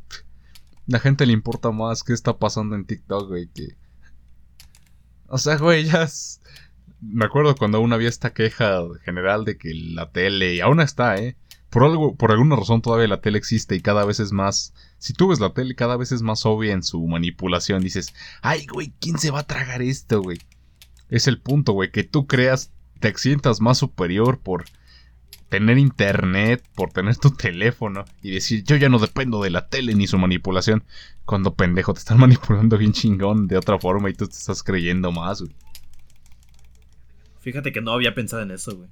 [0.87, 3.69] La gente le importa más qué está pasando en TikTok, güey, que...
[5.29, 6.43] O sea, güey, ya es...
[7.01, 11.17] Me acuerdo cuando aún había esta queja general de que la tele, y aún está,
[11.17, 11.39] ¿eh?
[11.73, 14.75] Por, algo, por alguna razón todavía la tele existe y cada vez es más...
[14.99, 17.81] Si tú ves la tele, cada vez es más obvia en su manipulación.
[17.81, 20.39] Dices, ay, güey, ¿quién se va a tragar esto, güey?
[21.09, 24.67] Es el punto, güey, que tú creas, te sientas más superior por
[25.49, 29.95] tener internet, por tener tu teléfono y decir, yo ya no dependo de la tele
[29.95, 30.85] ni su manipulación.
[31.25, 35.11] Cuando pendejo te están manipulando bien chingón de otra forma y tú te estás creyendo
[35.11, 35.55] más, güey.
[37.41, 38.91] Fíjate que no había pensado en eso, güey.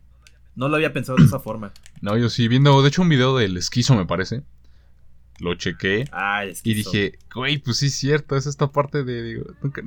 [0.57, 1.73] No lo había pensado de esa forma.
[2.03, 4.43] No, yo sí, viendo, de hecho, un video del esquizo, me parece.
[5.39, 6.07] Lo chequé.
[6.13, 9.45] Ah, es que Y dije, güey, pues sí es cierto, es esta parte de, digo,
[9.63, 9.83] nunca-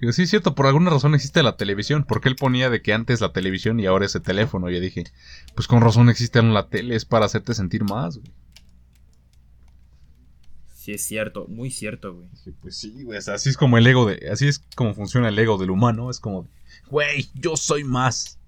[0.00, 2.94] digo, sí es cierto, por alguna razón existe la televisión, porque él ponía de que
[2.94, 5.04] antes la televisión y ahora ese teléfono, y yo dije,
[5.54, 8.30] pues con razón existe la tele, es para hacerte sentir más, güey.
[10.74, 12.28] Sí, es cierto, muy cierto, güey.
[12.30, 15.38] Dije, pues sí, güey, así es como el ego de, así es como funciona el
[15.38, 16.48] ego del humano, es como,
[16.90, 18.38] güey, yo soy más.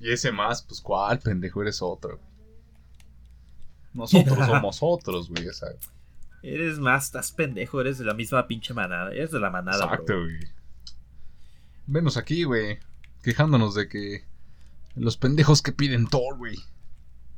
[0.00, 2.16] Y ese más, pues cuál, pendejo, eres otro.
[2.18, 2.30] güey.
[3.94, 5.68] Nosotros somos otros, güey, o sea,
[6.42, 9.10] Eres más, estás pendejo, eres de la misma pinche manada.
[9.12, 10.22] Eres de la manada, Exacto, bro.
[10.24, 10.38] güey.
[11.86, 12.78] Venos aquí, güey.
[13.22, 14.24] Quejándonos de que.
[14.96, 16.56] Los pendejos que piden Thor, güey.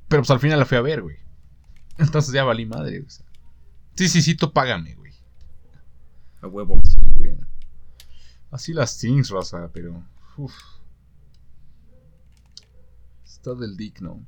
[0.09, 1.17] Pero pues al final la fui a ver, güey.
[1.99, 3.11] Entonces ya valí madre, güey.
[3.97, 5.13] Sí, sí, sí, tú págame, güey.
[6.41, 6.81] A huevo.
[6.85, 7.37] Sí, güey.
[8.53, 10.01] Así las things, raza, pero.
[10.37, 10.55] Uf.
[13.43, 14.25] Está del dick, ¿no?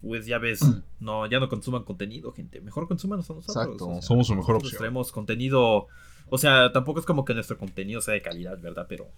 [0.00, 0.60] Pues ya ves,
[0.98, 2.62] no, ya no consuman contenido, gente.
[2.62, 3.46] Mejor consuman a nosotros.
[3.46, 4.78] Exacto, o sea, somos su mejor opción.
[4.78, 5.88] Traemos contenido.
[6.30, 8.86] O sea, tampoco es como que nuestro contenido sea de calidad, ¿verdad?
[8.88, 9.10] Pero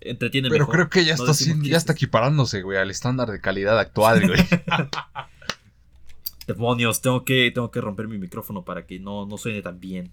[0.00, 0.74] entretiene Pero mejor.
[0.76, 4.26] creo que ya No está, haciendo- ya está equiparándose, güey, al estándar de calidad actual,
[4.26, 4.40] güey.
[6.46, 10.10] Demonios, tengo que, tengo que romper mi micrófono para que no, no suene tan bien.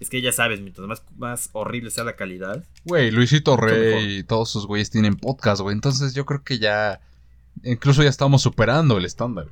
[0.00, 2.64] Es que ya sabes, mientras más, más horrible sea la calidad.
[2.84, 3.56] Güey, Luisito.
[3.56, 5.74] Rey y todos sus güeyes tienen podcast, güey.
[5.74, 7.00] Entonces yo creo que ya.
[7.62, 9.46] Incluso ya estamos superando el estándar.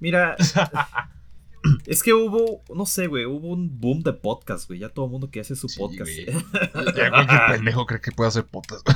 [0.00, 0.36] Mira,
[1.86, 4.80] es que hubo, no sé, güey, hubo un boom de podcast, güey.
[4.80, 6.10] Ya todo el mundo que hace su Sí, podcast.
[6.10, 6.26] güey.
[6.96, 8.88] Ya cualquier pendejo cree que puede hacer podcast.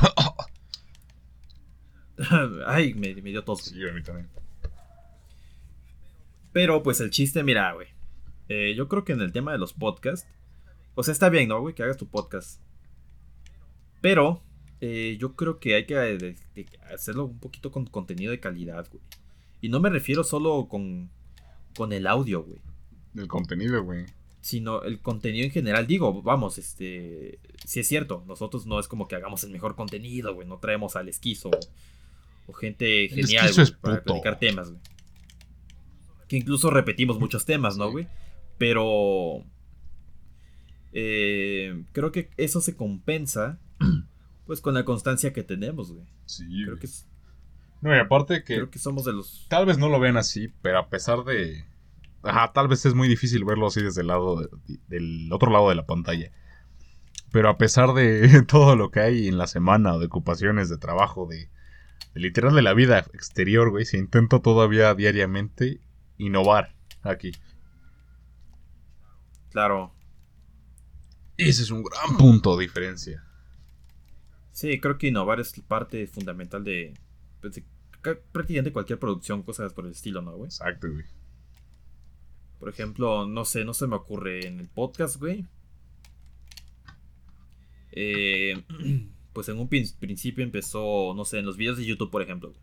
[2.66, 3.62] Ay, me, me dio tos.
[3.64, 4.28] sí, a mí también.
[6.52, 7.86] Pero pues el chiste, mira, güey.
[8.50, 10.28] Eh, yo creo que en el tema de los podcasts.
[10.96, 11.74] O sea, está bien, ¿no, güey?
[11.74, 12.60] Que hagas tu podcast.
[14.00, 14.42] Pero
[14.80, 18.40] eh, yo creo que hay que eh, de- de hacerlo un poquito con contenido de
[18.40, 19.02] calidad, güey.
[19.60, 21.10] Y no me refiero solo con,
[21.76, 22.60] con el audio, güey.
[23.16, 24.06] El contenido, güey.
[24.40, 25.86] Sino el contenido en general.
[25.86, 27.38] Digo, vamos, este.
[27.66, 30.48] Si es cierto, nosotros no es como que hagamos el mejor contenido, güey.
[30.48, 31.60] No traemos al esquizo o,
[32.46, 34.80] o gente genial güey, para platicar temas, güey.
[36.26, 38.06] Que incluso repetimos muchos temas, ¿no, Sí.
[38.60, 39.42] Pero.
[40.92, 43.58] eh, creo que eso se compensa.
[44.46, 46.04] Pues con la constancia que tenemos, güey.
[46.26, 46.80] Sí, Creo güey.
[46.80, 47.06] que, es-
[47.82, 48.56] No, y aparte que.
[48.56, 49.46] creo que somos de los.
[49.48, 51.64] Tal vez no lo vean así, pero a pesar de.
[52.24, 54.40] Ajá, tal vez es muy difícil verlo así desde el lado.
[54.40, 56.32] de- del otro lado de la pantalla.
[57.30, 61.26] Pero a pesar de todo lo que hay en la semana, de ocupaciones, de trabajo,
[61.30, 61.48] de,
[62.14, 65.78] de literal de la vida exterior, güey, se intenta todavía diariamente
[66.18, 67.30] innovar aquí.
[69.50, 69.92] Claro.
[71.36, 73.24] Ese es un gran punto de diferencia.
[74.52, 76.94] Sí, creo que innovar es parte fundamental de,
[77.40, 77.64] pues, de
[78.32, 80.46] prácticamente cualquier producción, cosas por el estilo, ¿no, güey?
[80.48, 81.04] Exacto, güey.
[82.58, 85.46] Por ejemplo, no sé, no se me ocurre en el podcast, güey.
[87.92, 88.62] Eh,
[89.32, 92.50] pues en un prin- principio empezó, no sé, en los videos de YouTube, por ejemplo.
[92.50, 92.60] güey.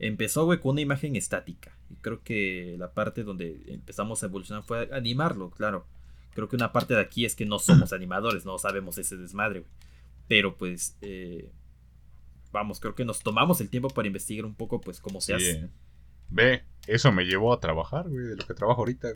[0.00, 1.76] Empezó, güey, con una imagen estática.
[1.90, 5.86] Y creo que la parte donde empezamos a evolucionar fue animarlo, claro.
[6.34, 9.60] Creo que una parte de aquí es que no somos animadores, no sabemos ese desmadre,
[9.60, 9.72] güey.
[10.28, 11.50] Pero pues, eh,
[12.52, 15.44] vamos, creo que nos tomamos el tiempo para investigar un poco, pues, cómo se Sí,
[15.50, 15.50] hace.
[15.64, 15.68] eh.
[16.30, 19.08] Ve, eso me llevó a trabajar, güey, de lo que trabajo ahorita.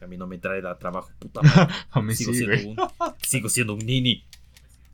[0.00, 1.74] A mí no me trae la trabajo, puta madre.
[1.90, 2.66] A mí sigo, sí, siendo güey.
[2.68, 4.24] un, sigo siendo un nini.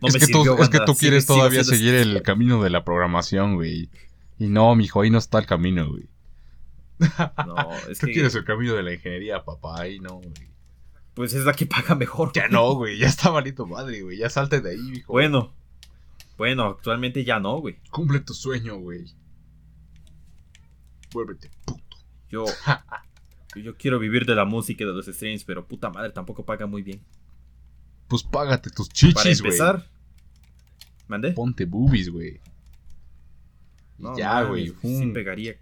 [0.04, 2.84] No es, me que tú, es que tú quieres todavía seguir el camino de la
[2.84, 3.88] programación, güey.
[4.38, 6.08] Y no, mijo, ahí no está el camino, güey.
[7.46, 10.32] No, es Tú que quieres el camino de la ingeniería, papá, ahí no, güey.
[11.14, 12.32] pues es la que paga mejor.
[12.34, 12.52] Ya güey.
[12.52, 14.18] no, güey, ya está malito madre, güey.
[14.18, 15.10] Ya salte de ahí, mijo.
[15.10, 15.54] Bueno,
[16.36, 17.78] bueno, actualmente ya no, güey.
[17.90, 19.06] Cumple tu sueño, güey.
[21.14, 21.96] Vuélvete puto.
[22.28, 22.44] Yo,
[23.56, 26.66] yo quiero vivir de la música y de los streams, pero puta madre, tampoco paga
[26.66, 27.00] muy bien.
[28.08, 29.52] Pues págate tus Para chichis, güey.
[29.52, 29.88] empezar,
[31.08, 31.32] ¿mandé?
[31.32, 32.40] Ponte boobies, güey.
[33.98, 34.74] Y No, ya, güey.
[34.80, 35.56] Sí pegaría.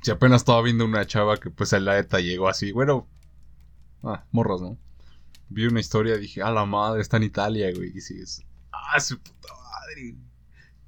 [0.00, 3.08] Si apenas estaba viendo una chava que pues a la neta llegó así, bueno.
[4.02, 4.76] Ah, morras, ¿no?
[5.48, 7.96] Vi una historia, dije, a la madre, está en Italia, güey.
[7.96, 10.16] Y sigues, ah, su puta madre.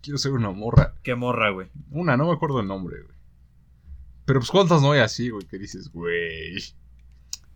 [0.02, 0.94] Quiero ser una morra.
[1.02, 1.70] Qué morra, güey.
[1.90, 3.16] Una, no me acuerdo el nombre, güey.
[4.24, 6.56] Pero pues cuántas no hay así, güey, que dices, güey.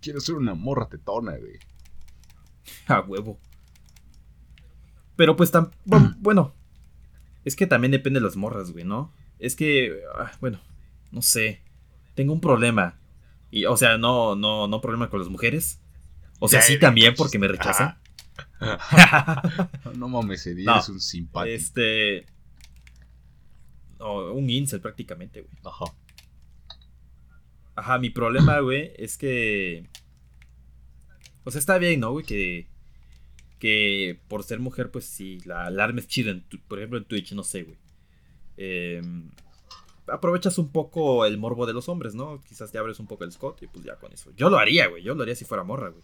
[0.00, 1.58] Quiero ser una morra tetona, güey.
[2.86, 3.40] A huevo.
[5.18, 5.72] Pero pues tan...
[5.84, 6.54] bu- Bueno.
[7.44, 9.12] Es que también depende de las morras, güey, ¿no?
[9.40, 10.00] Es que...
[10.16, 10.60] ah, bueno.
[11.10, 11.60] No sé.
[12.14, 12.98] Tengo un problema.
[13.50, 15.80] Y, o sea, no, no, no problema con las mujeres.
[16.38, 17.98] O sea, sí también porque me rechazan.
[18.60, 19.70] ajá.
[19.96, 21.52] no mames, Eddie, No, eres un simpático.
[21.54, 22.26] Este.
[23.98, 25.52] un incel prácticamente, güey.
[25.64, 25.92] Ajá.
[27.74, 29.88] Ajá, mi problema, güey, es que.
[31.44, 32.24] O sea, está bien, ¿no, güey?
[32.24, 32.68] Que.
[33.58, 36.30] Que por ser mujer, pues sí, la alarma es chida.
[36.30, 37.76] en tu- por ejemplo, en Twitch, no sé, güey.
[38.56, 39.30] Em,
[40.06, 42.40] aprovechas un poco el morbo de los hombres, ¿no?
[42.48, 44.30] Quizás te abres un poco el Scott y pues ya con eso.
[44.36, 45.02] Yo lo haría, güey.
[45.02, 46.02] Yo lo haría si fuera morra, güey.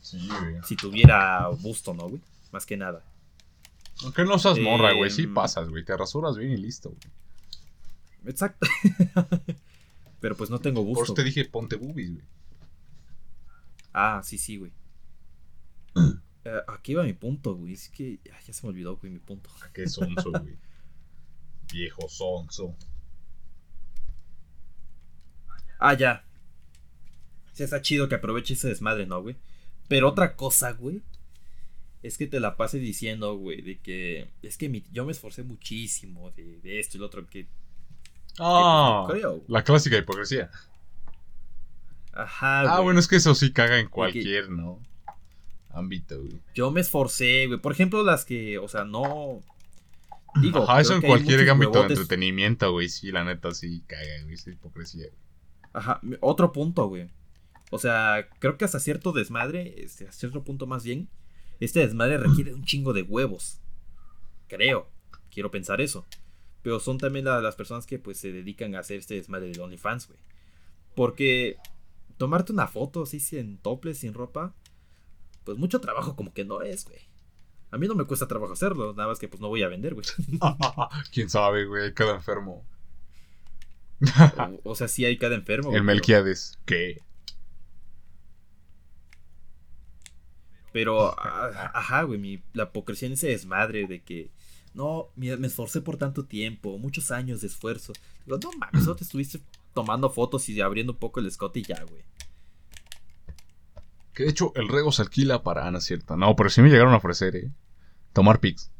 [0.00, 0.56] Sí, güey.
[0.64, 2.20] Si tuviera busto, ¿no, güey?
[2.52, 3.02] Más que nada.
[4.04, 5.10] Aunque no seas morra, güey.
[5.10, 5.34] Sí Em.
[5.34, 5.84] pasas, güey.
[5.84, 7.00] Te rasuras bien y listo, güey.
[8.26, 8.66] Exacto.
[10.20, 11.04] Pero pues no tengo Por busto.
[11.04, 12.24] eso te dije ponte boobies, güey.
[13.92, 14.72] Ah, sí, sí, güey.
[16.48, 17.72] Eh, aquí va mi punto, güey.
[17.72, 19.50] Es que ah, ya se me olvidó, güey, mi punto.
[19.64, 20.56] ¿A qué sonso, güey?
[21.72, 22.74] Viejo sonso.
[25.78, 26.24] Ah, ya.
[27.52, 29.36] Sí, está chido que aproveche ese desmadre, ¿no, güey?
[29.88, 31.02] Pero otra cosa, güey.
[32.02, 34.28] Es que te la pases diciendo, güey, de que.
[34.42, 37.46] Es que mi- yo me esforcé muchísimo de, de esto y lo otro que.
[38.38, 40.50] Ah, no la clásica hipocresía.
[42.12, 42.84] Ajá, Ah, güey.
[42.84, 44.80] bueno, es que eso sí caga en que- cualquier, ¿no?
[45.76, 46.38] Ámbito, güey.
[46.54, 47.60] Yo me esforcé, güey.
[47.60, 49.42] Por ejemplo, las que, o sea, no.
[50.40, 52.88] Digo, Ajá, eso en cualquier ámbito de entretenimiento, güey.
[52.88, 54.34] Sí, la neta sí caga, güey.
[54.34, 55.04] Esa hipocresía.
[55.06, 55.18] güey.
[55.72, 57.08] Ajá, otro punto, güey.
[57.70, 61.08] O sea, creo que hasta cierto desmadre, este, a cierto punto más bien,
[61.60, 63.58] este desmadre requiere un chingo de huevos.
[64.48, 64.88] Creo,
[65.30, 66.06] quiero pensar eso.
[66.62, 69.60] Pero son también la- las personas que pues se dedican a hacer este desmadre del
[69.60, 70.18] OnlyFans, güey.
[70.94, 71.56] Porque
[72.16, 74.54] tomarte una foto así sin topless, sin ropa,
[75.46, 76.98] pues mucho trabajo como que no es, güey.
[77.70, 79.94] A mí no me cuesta trabajo hacerlo, nada más que pues no voy a vender,
[79.94, 80.04] güey.
[81.12, 81.94] Quién sabe, güey.
[81.94, 82.66] Queda enfermo.
[84.64, 85.68] o, o sea, sí hay cada enfermo.
[85.68, 86.58] güey, El Melquiades.
[86.66, 87.00] ¿Qué?
[90.72, 94.30] Pero, ajá, güey, mi, la hipocresía en ese desmadre de que,
[94.74, 97.92] no, me esforcé por tanto tiempo, muchos años de esfuerzo.
[98.26, 99.40] Digo, no mames, solo te estuviste
[99.72, 102.02] tomando fotos y abriendo un poco el escote y ya, güey.
[104.16, 106.16] Que de hecho el rego se alquila para Ana, cierta.
[106.16, 107.52] No, pero sí me llegaron a ofrecer, eh.
[108.14, 108.70] Tomar pics.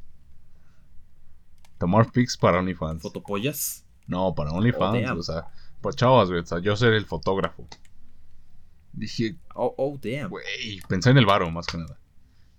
[1.79, 3.03] Tomar pics para OnlyFans.
[3.03, 3.85] Fotopollas.
[4.07, 5.19] No, para Oh, OnlyFans, damn.
[5.19, 5.49] o sea,
[5.83, 6.41] para chavas, güey.
[6.41, 7.69] O sea, yo ser el fotógrafo.
[8.95, 10.31] Dije, Oh, oh, damn.
[10.31, 11.99] güey, pensé en el varo más que nada.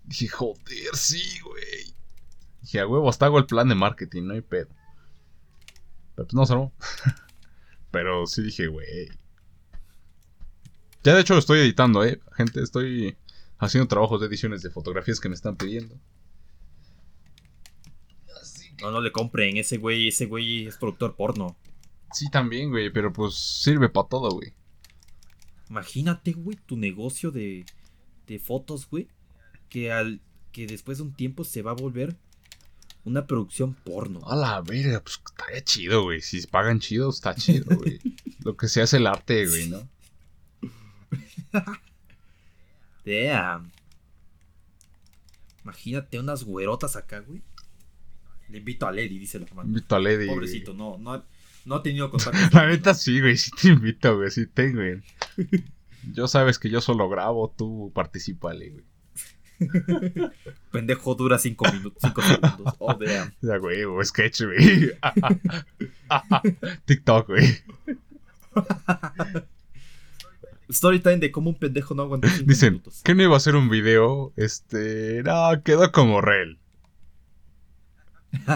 [0.03, 1.95] Dije, joder, sí, güey.
[2.61, 4.69] Dije, a huevo, hasta hago el plan de marketing, no hay pedo.
[6.15, 6.71] Pero pues no se armó.
[7.91, 9.09] Pero sí dije, güey.
[11.07, 12.19] Ya de hecho lo estoy editando, eh.
[12.35, 13.15] Gente, estoy
[13.59, 15.95] haciendo trabajos de ediciones de fotografías que me están pidiendo.
[18.81, 21.55] No, no le compren, ese güey, ese güey es productor porno.
[22.11, 24.51] Sí, también, güey, pero pues sirve para todo, güey.
[25.69, 27.65] Imagínate, güey, tu negocio de,
[28.27, 29.07] de fotos, güey,
[29.69, 30.19] que al
[30.51, 32.17] que después de un tiempo se va a volver
[33.05, 34.27] una producción porno.
[34.27, 36.19] A la verga, pues estaría chido, güey.
[36.19, 37.97] Si pagan chido, está chido, güey.
[38.43, 39.87] Lo que se hace el arte, güey, ¿no?
[43.05, 43.71] Damn.
[45.63, 47.41] Imagínate unas güerotas acá, güey.
[48.49, 49.67] Le invito a Lady, dice la hermana.
[49.67, 50.15] Invito a Lady.
[50.25, 50.29] güey.
[50.29, 51.25] Pobrecito, no, no, ha-
[51.65, 52.37] no ha tenido contacto.
[52.57, 55.01] La neta sí, güey, sí te invito, güey, sí tengo, güey.
[56.13, 58.85] Yo sabes que yo solo grabo, tú participale, güey.
[60.71, 62.75] Pendejo dura cinco minutos, cinco segundos.
[62.79, 63.33] Oh, damn.
[63.41, 64.91] Ya, güey, o sketch, güey.
[66.85, 67.57] TikTok, güey.
[70.69, 73.01] Storytime de cómo un pendejo no aguanta Dicen, minutos.
[73.03, 74.33] ¿qué no iba a ser un video?
[74.35, 76.59] Este, no, quedó como rel.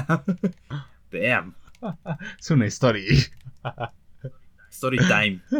[1.12, 1.56] Damn.
[2.40, 3.06] Es una story.
[4.72, 5.42] Storytime.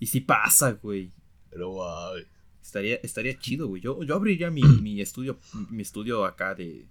[0.00, 1.12] Y si pasa, güey.
[1.48, 2.26] Pero, ay,
[2.60, 3.80] Estaría, estaría chido, güey.
[3.80, 5.38] Yo, yo abriría mi, mi estudio,
[5.70, 6.86] mi estudio acá de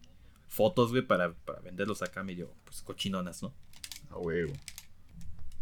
[0.47, 3.53] fotos, güey, para, para venderlos acá medio, pues, cochinonas, ¿no?
[4.11, 4.53] a huevo.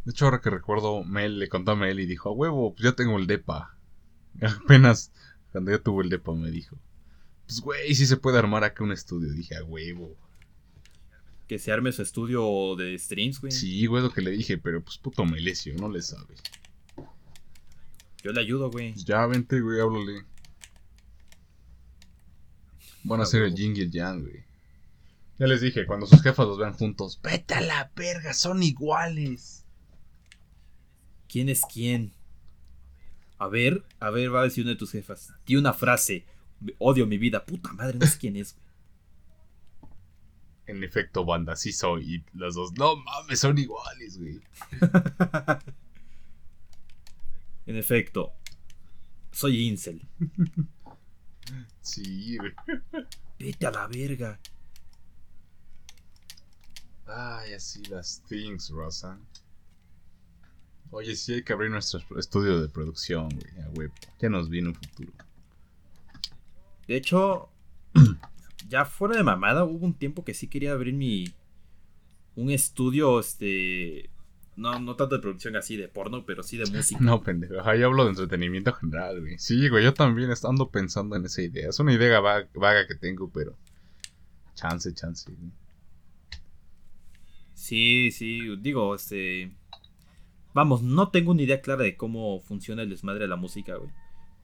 [0.09, 2.83] De hecho, ahora que recuerdo, Mel le contó a Mel y dijo, a huevo, pues
[2.83, 3.77] ya tengo el depa.
[4.41, 5.11] Apenas
[5.51, 6.79] cuando yo tuve el depa me dijo,
[7.45, 9.31] pues güey, sí se puede armar acá un estudio.
[9.31, 10.17] Dije, a huevo.
[11.47, 13.51] Que se arme su estudio de streams, güey.
[13.51, 16.33] Sí, güey, lo que le dije, pero pues puto Melesio, no le sabe.
[18.23, 18.93] Yo le ayudo, güey.
[18.93, 20.25] Pues ya, vente, güey, háblale.
[23.03, 23.53] Van a hacer el.
[23.53, 24.43] Jing y el Yang, güey.
[25.37, 29.67] Ya les dije, cuando sus jefas los vean juntos, vete a la verga, son iguales.
[31.29, 32.11] ¿Quién es quién?
[33.37, 35.33] A ver, a ver, va a decir una de tus jefas.
[35.45, 36.25] Di una frase.
[36.79, 37.45] Odio mi vida.
[37.45, 38.67] Puta madre, no sé quién es, güey.
[40.65, 42.15] En efecto, banda, sí soy.
[42.15, 44.41] Y los dos, no mames, son iguales, güey.
[47.65, 48.33] En efecto,
[49.31, 50.01] soy incel.
[51.81, 52.51] Sí, güey.
[53.37, 54.39] Vete a la verga.
[57.05, 59.19] Ay, así las things, Rosa.
[60.91, 63.63] Oye, sí hay que abrir nuestro estudio de producción, güey.
[63.63, 63.93] A huevo.
[64.19, 65.11] Ya nos viene un futuro.
[66.87, 67.49] De hecho,
[68.67, 71.25] ya fuera de mamada, hubo un tiempo que sí quería abrir mi.
[72.35, 74.09] Un estudio, este.
[74.55, 76.99] No, no tanto de producción así de porno, pero sí de música.
[76.99, 77.53] No, pendejo.
[77.75, 79.37] Yo hablo de entretenimiento general, güey.
[79.37, 81.69] Sí, güey, yo también ando pensando en esa idea.
[81.69, 83.55] Es una idea vaga, vaga que tengo, pero.
[84.55, 85.51] Chance, chance, güey.
[87.53, 89.51] Sí, sí, digo, este.
[90.53, 93.91] Vamos, no tengo una idea clara de cómo funciona el desmadre de la música, güey.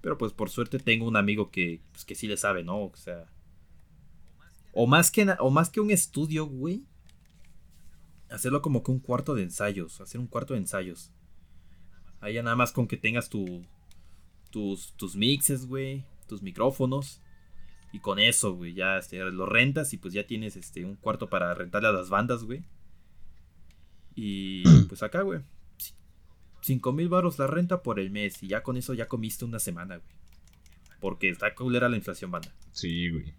[0.01, 2.83] Pero pues por suerte tengo un amigo que, pues, que sí le sabe, ¿no?
[2.83, 3.25] O sea.
[4.71, 6.85] O más que, o más que un estudio, güey.
[8.29, 10.01] Hacerlo como que un cuarto de ensayos.
[10.01, 11.11] Hacer un cuarto de ensayos.
[12.21, 13.65] Ya nada más con que tengas tu,
[14.51, 16.05] tus, tus mixes, güey.
[16.27, 17.21] Tus micrófonos.
[17.95, 21.29] Y con eso, güey, ya este, lo rentas y pues ya tienes este, un cuarto
[21.29, 22.65] para rentarle a las bandas, güey.
[24.15, 25.41] Y pues acá, güey.
[26.65, 28.41] 5 mil baros la renta por el mes.
[28.41, 30.09] Y ya con eso ya comiste una semana, güey.
[30.99, 32.51] Porque está culera la inflación, banda.
[32.71, 33.33] Sí, güey.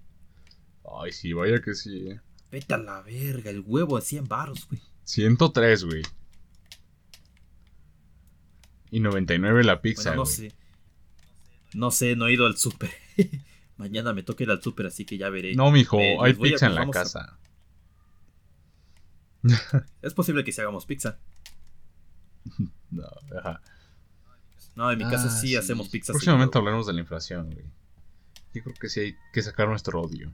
[1.03, 2.21] Ay, sí, vaya que sí, eh.
[2.53, 4.81] Vete a la verga, el huevo a 100 baros, güey.
[5.05, 6.03] 103, güey.
[8.93, 10.37] Y 99 la pizza, Bueno, no güey.
[10.37, 10.53] sé.
[11.75, 12.91] No sé, no he ido al súper.
[13.77, 15.55] Mañana me toca ir al súper, así que ya veré.
[15.57, 17.39] No, mijo, Eh, hay a- pizza en la a- casa.
[20.03, 21.19] Es posible que si hagamos pizza.
[22.91, 23.05] No,
[23.39, 23.61] ajá.
[24.75, 26.13] No, en mi casa Ah, sí, hacemos pizza.
[26.13, 26.59] Próximamente seguido.
[26.61, 27.65] hablaremos de la inflación, güey.
[28.55, 30.33] Yo creo que sí hay que sacar nuestro odio.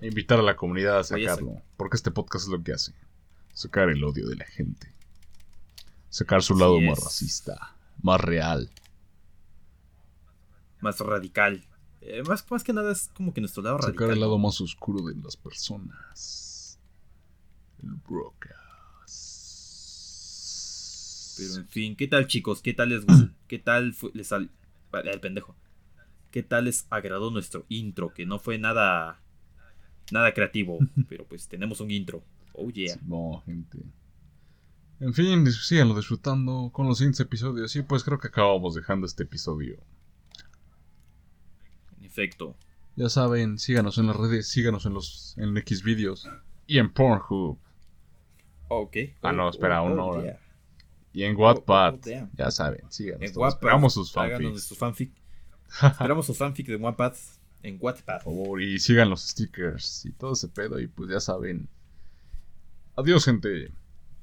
[0.00, 1.62] Invitar a la comunidad a sacarlo.
[1.76, 2.92] Porque este podcast es lo que hace.
[3.52, 4.92] Sacar el odio de la gente.
[6.10, 7.74] Sacar su lado más racista.
[8.02, 8.70] Más real.
[10.80, 11.66] Más radical.
[12.00, 14.10] Eh, más, más que nada es como que nuestro lado Sacar radical.
[14.10, 14.26] el ¿no?
[14.26, 16.78] lado más oscuro de las personas.
[17.82, 18.57] El broadcast.
[21.38, 22.60] Pero en fin, ¿qué tal chicos?
[22.60, 23.28] ¿Qué tal les gustó?
[23.48, 24.30] ¿Qué tal fue- les.
[24.30, 25.56] Vale, el pendejo?
[26.30, 28.12] ¿Qué tal les agradó nuestro intro?
[28.12, 29.20] Que no fue nada
[30.10, 30.78] nada creativo,
[31.08, 32.22] pero pues tenemos un intro.
[32.52, 32.96] Oh yeah.
[33.06, 33.78] No, gente.
[35.00, 37.74] En fin, síganlo disfrutando con los siguientes episodios.
[37.76, 39.78] Y pues creo que acabamos dejando este episodio.
[41.98, 42.56] En efecto.
[42.96, 46.28] Ya saben, síganos en las redes, síganos en los en X videos
[46.66, 47.58] y en Pornhub
[48.66, 48.96] Ok.
[49.22, 50.38] Ah, no, espera, aún no, yeah.
[51.18, 51.94] Y en Wattpad.
[51.94, 53.22] oh, ya saben, síganos.
[53.22, 53.54] En todos.
[53.54, 53.66] Wattpad.
[53.66, 54.78] Esperamos sus fanfics.
[54.78, 55.12] fanfic.
[55.82, 57.14] Esperamos sus fanfic de Wattpad
[57.64, 58.22] en Wattpad.
[58.22, 60.78] Por favor, y sigan los stickers y todo ese pedo.
[60.78, 61.68] Y pues ya saben.
[62.94, 63.72] Adiós, gente.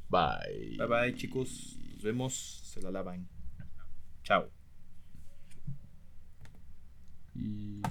[0.08, 0.78] Bye.
[0.78, 1.78] Bye bye chicos.
[1.96, 2.62] Nos vemos.
[2.64, 3.28] Se la lavan.
[4.24, 4.50] Chao.
[7.34, 7.82] Y